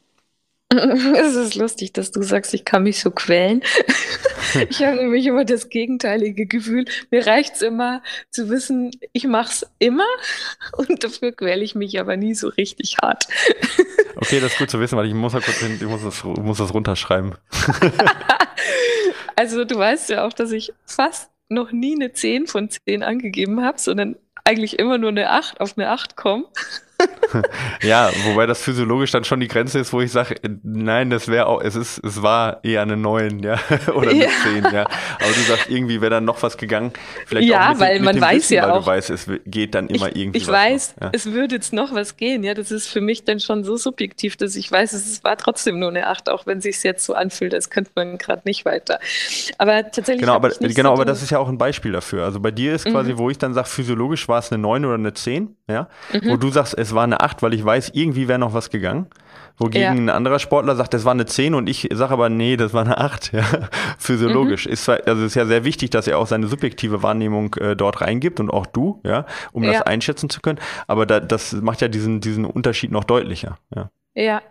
[0.75, 3.63] Es ist lustig, dass du sagst, ich kann mich so quälen.
[4.69, 6.85] Ich habe nämlich immer das gegenteilige Gefühl.
[7.11, 10.05] Mir reicht es immer zu wissen, ich mache es immer
[10.77, 13.29] und dafür quäle ich mich aber nie so richtig hart.
[14.17, 16.59] Okay, das ist gut zu wissen, weil ich muss, kurz hin, ich muss, das, muss
[16.59, 17.35] das runterschreiben.
[19.37, 23.63] Also du weißt ja auch, dass ich fast noch nie eine 10 von 10 angegeben
[23.63, 26.45] habe, sondern eigentlich immer nur eine 8 auf eine 8 komme.
[27.83, 31.47] ja, wobei das physiologisch dann schon die Grenze ist, wo ich sage, nein, das wäre
[31.47, 33.59] auch, es ist, es war eher eine 9, ja,
[33.95, 34.31] oder eine ja.
[34.45, 34.83] 10, ja.
[34.83, 36.93] Aber du sagst, irgendwie wäre dann noch was gegangen.
[37.27, 38.81] Vielleicht ja, auch mit weil dem, man weiß Wissen, ja weil auch.
[38.81, 41.11] du weißt, es geht dann immer ich, irgendwie Ich weiß, noch, ja.
[41.13, 42.55] es würde jetzt noch was gehen, ja.
[42.55, 45.89] Das ist für mich dann schon so subjektiv, dass ich weiß, es war trotzdem nur
[45.89, 48.99] eine 8, auch wenn es sich jetzt so anfühlt, als könnte man gerade nicht weiter.
[49.59, 50.21] Aber tatsächlich.
[50.21, 52.25] Genau, aber, genau so aber das ist ja auch ein Beispiel dafür.
[52.25, 53.19] Also bei dir ist quasi, mhm.
[53.19, 55.89] wo ich dann sage, physiologisch war es eine 9 oder eine 10, ja.
[56.13, 56.31] Mhm.
[56.31, 59.07] Wo du sagst, es war eine 8, weil ich weiß, irgendwie wäre noch was gegangen.
[59.59, 59.91] Wogegen ja.
[59.91, 62.85] ein anderer Sportler sagt, das war eine 10 und ich sage aber, nee, das war
[62.85, 63.45] eine 8, ja,
[63.99, 64.67] physiologisch.
[64.67, 64.73] Mhm.
[64.73, 68.41] Ist, also ist ja sehr wichtig, dass er auch seine subjektive Wahrnehmung äh, dort reingibt
[68.41, 69.73] und auch du, ja, um ja.
[69.73, 70.59] das einschätzen zu können.
[70.87, 73.91] Aber da, das macht ja diesen, diesen Unterschied noch deutlicher, ja.
[74.15, 74.43] Ja,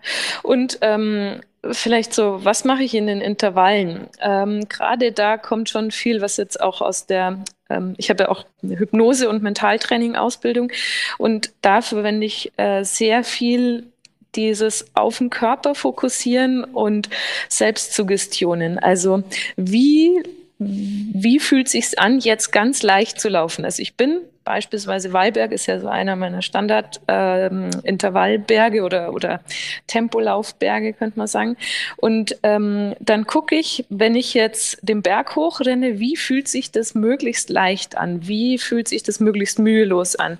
[0.41, 4.07] und ähm, vielleicht so, was mache ich in den Intervallen?
[4.19, 8.29] Ähm, Gerade da kommt schon viel, was jetzt auch aus der, ähm, ich habe ja
[8.29, 10.71] auch eine Hypnose- und Mentaltraining-Ausbildung
[11.17, 13.87] und da verwende ich äh, sehr viel
[14.35, 17.09] dieses auf den Körper fokussieren und
[17.49, 18.79] Selbstsuggestionen.
[18.79, 19.23] Also
[19.57, 20.23] wie
[20.63, 23.65] wie fühlt sich's an, jetzt ganz leicht zu laufen?
[23.65, 29.41] Also ich bin Beispielsweise Wallberg ist ja so einer meiner Standard-Intervallberge ähm, oder, oder
[29.85, 31.57] Tempolaufberge, könnte man sagen.
[31.97, 36.95] Und ähm, dann gucke ich, wenn ich jetzt den Berg hochrenne, wie fühlt sich das
[36.95, 38.27] möglichst leicht an?
[38.27, 40.39] Wie fühlt sich das möglichst mühelos an?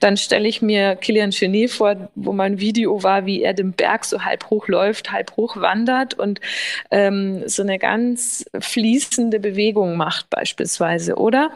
[0.00, 4.06] Dann stelle ich mir Kilian Chenet vor, wo mein Video war, wie er den Berg
[4.06, 6.40] so halb hoch läuft, halb hoch wandert und
[6.90, 11.16] ähm, so eine ganz fließende Bewegung macht beispielsweise.
[11.16, 11.50] Oder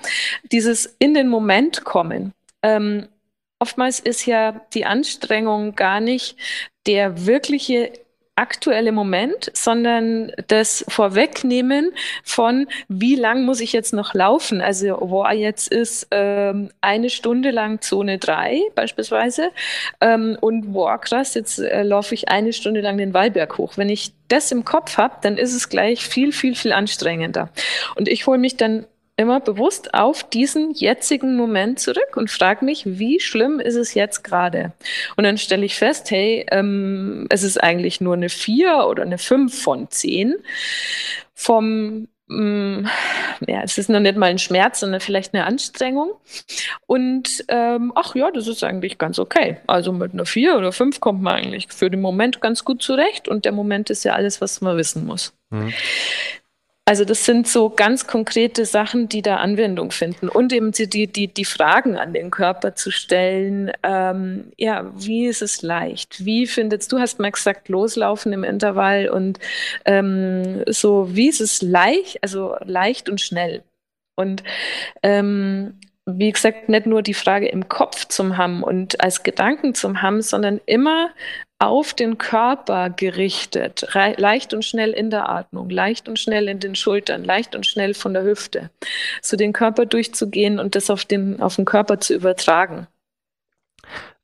[0.53, 2.35] dieses in den Moment kommen.
[2.63, 3.09] Ähm,
[3.59, 6.37] oftmals ist ja die Anstrengung gar nicht
[6.87, 7.93] der wirkliche
[8.37, 14.61] aktuelle Moment, sondern das Vorwegnehmen von, wie lang muss ich jetzt noch laufen?
[14.61, 19.51] Also, wo jetzt ist ähm, eine Stunde lang Zone 3 beispielsweise
[20.03, 23.79] ähm, und wow, krass, jetzt äh, laufe ich eine Stunde lang den Wallberg hoch.
[23.79, 27.49] Wenn ich das im Kopf habe, dann ist es gleich viel, viel, viel anstrengender.
[27.95, 32.83] Und ich hole mich dann immer bewusst auf diesen jetzigen Moment zurück und frage mich,
[32.85, 34.73] wie schlimm ist es jetzt gerade?
[35.17, 39.19] Und dann stelle ich fest, hey, ähm, es ist eigentlich nur eine 4 oder eine
[39.19, 40.35] 5 von 10
[41.33, 42.87] vom mm,
[43.47, 46.11] ja, es ist noch nicht mal ein Schmerz, sondern vielleicht eine Anstrengung.
[46.87, 49.59] Und ähm, ach ja, das ist eigentlich ganz okay.
[49.67, 53.29] Also mit einer 4 oder 5 kommt man eigentlich für den Moment ganz gut zurecht
[53.29, 55.33] und der Moment ist ja alles, was man wissen muss.
[55.49, 55.73] Mhm.
[56.89, 60.29] Also das sind so ganz konkrete Sachen, die da Anwendung finden.
[60.29, 63.73] Und eben die, die, die Fragen an den Körper zu stellen.
[63.83, 66.25] Ähm, ja, wie ist es leicht?
[66.25, 69.41] Wie findest du, hast mal gesagt, loslaufen im Intervall und
[69.85, 73.65] ähm, so, wie ist es leicht, also leicht und schnell?
[74.15, 74.45] Und
[75.03, 80.03] ähm, wie gesagt, nicht nur die Frage im Kopf zum haben und als Gedanken zum
[80.03, 81.11] haben, sondern immer
[81.59, 86.75] auf den Körper gerichtet, leicht und schnell in der Atmung, leicht und schnell in den
[86.75, 88.71] Schultern, leicht und schnell von der Hüfte,
[89.23, 92.89] so den Körper durchzugehen und das auf den, auf den Körper zu übertragen.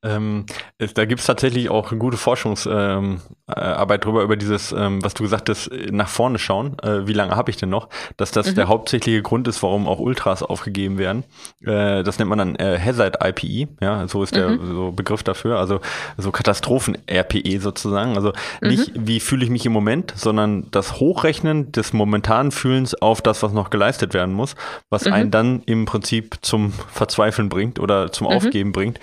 [0.03, 0.45] Ähm,
[0.77, 5.13] es, da gibt es tatsächlich auch gute Forschungsarbeit ähm, äh, drüber, über dieses, ähm, was
[5.13, 6.77] du gesagt hast, nach vorne schauen.
[6.79, 7.87] Äh, wie lange habe ich denn noch?
[8.17, 8.55] Dass das mhm.
[8.55, 11.23] der hauptsächliche Grund ist, warum auch Ultras aufgegeben werden.
[11.61, 14.75] Äh, das nennt man dann äh, Hazard IPE, ja, so ist der mhm.
[14.75, 15.57] so Begriff dafür.
[15.57, 15.79] Also
[16.17, 18.15] so Katastrophen-RPE sozusagen.
[18.15, 18.67] Also mhm.
[18.69, 23.41] nicht, wie fühle ich mich im Moment, sondern das Hochrechnen des momentanen Fühlens auf das,
[23.41, 24.55] was noch geleistet werden muss,
[24.89, 25.13] was mhm.
[25.13, 28.33] einen dann im Prinzip zum Verzweifeln bringt oder zum mhm.
[28.33, 28.99] Aufgeben bringt.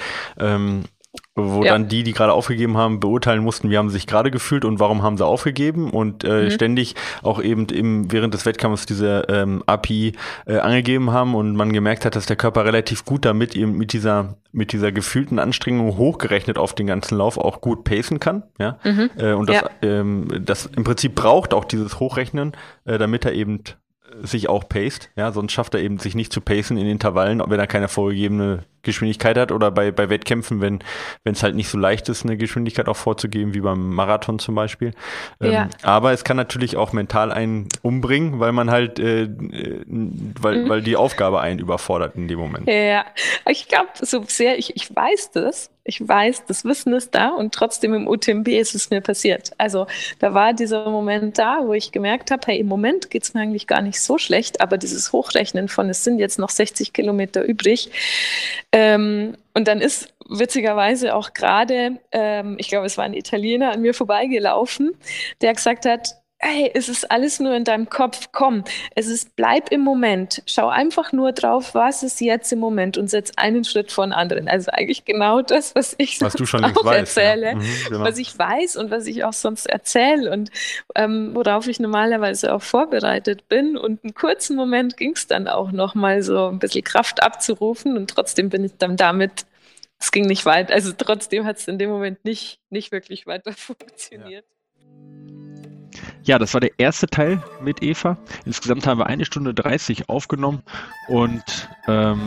[1.36, 1.72] Wo ja.
[1.72, 4.80] dann die, die gerade aufgegeben haben, beurteilen mussten, wie haben sie sich gerade gefühlt und
[4.80, 6.50] warum haben sie aufgegeben und äh, mhm.
[6.50, 10.14] ständig auch eben im, während des Wettkampfs diese ähm, API
[10.46, 13.92] äh, angegeben haben und man gemerkt hat, dass der Körper relativ gut damit eben mit
[13.92, 18.78] dieser mit dieser gefühlten Anstrengung hochgerechnet auf den ganzen Lauf auch gut pacen kann, ja,
[18.82, 19.10] mhm.
[19.16, 19.70] äh, und das, ja.
[19.82, 22.52] ähm, das im Prinzip braucht auch dieses Hochrechnen,
[22.84, 23.62] äh, damit er eben
[24.22, 27.60] sich auch paced, ja, sonst schafft er eben sich nicht zu pacen in Intervallen, wenn
[27.60, 30.80] er keine vorgegebene Geschwindigkeit hat oder bei, bei Wettkämpfen, wenn
[31.24, 34.94] es halt nicht so leicht ist, eine Geschwindigkeit auch vorzugeben, wie beim Marathon zum Beispiel.
[35.40, 35.68] Ähm, ja.
[35.82, 40.68] Aber es kann natürlich auch mental einen umbringen, weil man halt, äh, weil, mhm.
[40.68, 42.68] weil die Aufgabe einen überfordert in dem Moment.
[42.68, 43.04] Ja,
[43.46, 47.52] ich glaube so sehr, ich, ich weiß das, ich weiß, das Wissen ist da und
[47.52, 49.50] trotzdem im UTMB ist es mir passiert.
[49.58, 49.88] Also
[50.20, 53.40] da war dieser Moment da, wo ich gemerkt habe, hey, im Moment geht es mir
[53.40, 57.42] eigentlich gar nicht so schlecht, aber dieses Hochrechnen von, es sind jetzt noch 60 Kilometer
[57.42, 57.90] übrig,
[58.72, 63.82] ähm, und dann ist witzigerweise auch gerade, ähm, ich glaube, es war ein Italiener an
[63.82, 64.92] mir vorbeigelaufen,
[65.40, 68.64] der gesagt hat, hey, es ist alles nur in deinem Kopf, komm,
[68.94, 73.08] es ist, bleib im Moment, schau einfach nur drauf, was ist jetzt im Moment und
[73.08, 74.48] setz einen Schritt vor den anderen.
[74.48, 77.54] Also eigentlich genau das, was ich was auch weißt, erzähle, ja.
[77.56, 78.00] mhm, genau.
[78.00, 80.50] was ich weiß und was ich auch sonst erzähle und
[80.94, 83.76] ähm, worauf ich normalerweise auch vorbereitet bin.
[83.76, 88.08] Und einen kurzen Moment ging es dann auch nochmal so ein bisschen Kraft abzurufen und
[88.08, 89.44] trotzdem bin ich dann damit
[90.02, 90.72] es ging nicht weit.
[90.72, 94.46] Also trotzdem hat es in dem Moment nicht, nicht wirklich weiter funktioniert.
[94.48, 94.59] Ja.
[96.30, 98.16] Ja, das war der erste Teil mit Eva.
[98.44, 100.62] Insgesamt haben wir eine Stunde 30 aufgenommen
[101.08, 102.20] und ähm,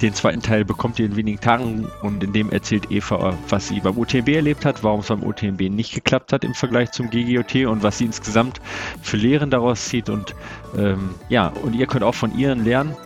[0.00, 3.80] den zweiten Teil bekommt ihr in wenigen Tagen und in dem erzählt Eva, was sie
[3.80, 7.66] beim UTMB erlebt hat, warum es beim UTMB nicht geklappt hat im Vergleich zum GGOT
[7.66, 8.62] und was sie insgesamt
[9.02, 10.34] für Lehren daraus zieht und
[10.78, 12.96] ähm, ja, und ihr könnt auch von ihren lernen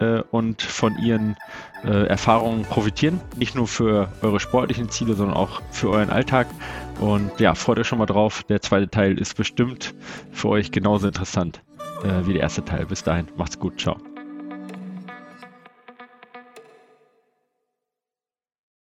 [0.00, 1.36] äh, und von ihren
[1.84, 3.20] äh, Erfahrungen profitieren.
[3.36, 6.48] Nicht nur für eure sportlichen Ziele, sondern auch für euren Alltag.
[7.00, 8.42] Und ja, freut euch schon mal drauf.
[8.44, 9.94] Der zweite Teil ist bestimmt
[10.30, 11.62] für euch genauso interessant
[12.04, 12.86] äh, wie der erste Teil.
[12.86, 13.80] Bis dahin, macht's gut.
[13.80, 13.96] Ciao.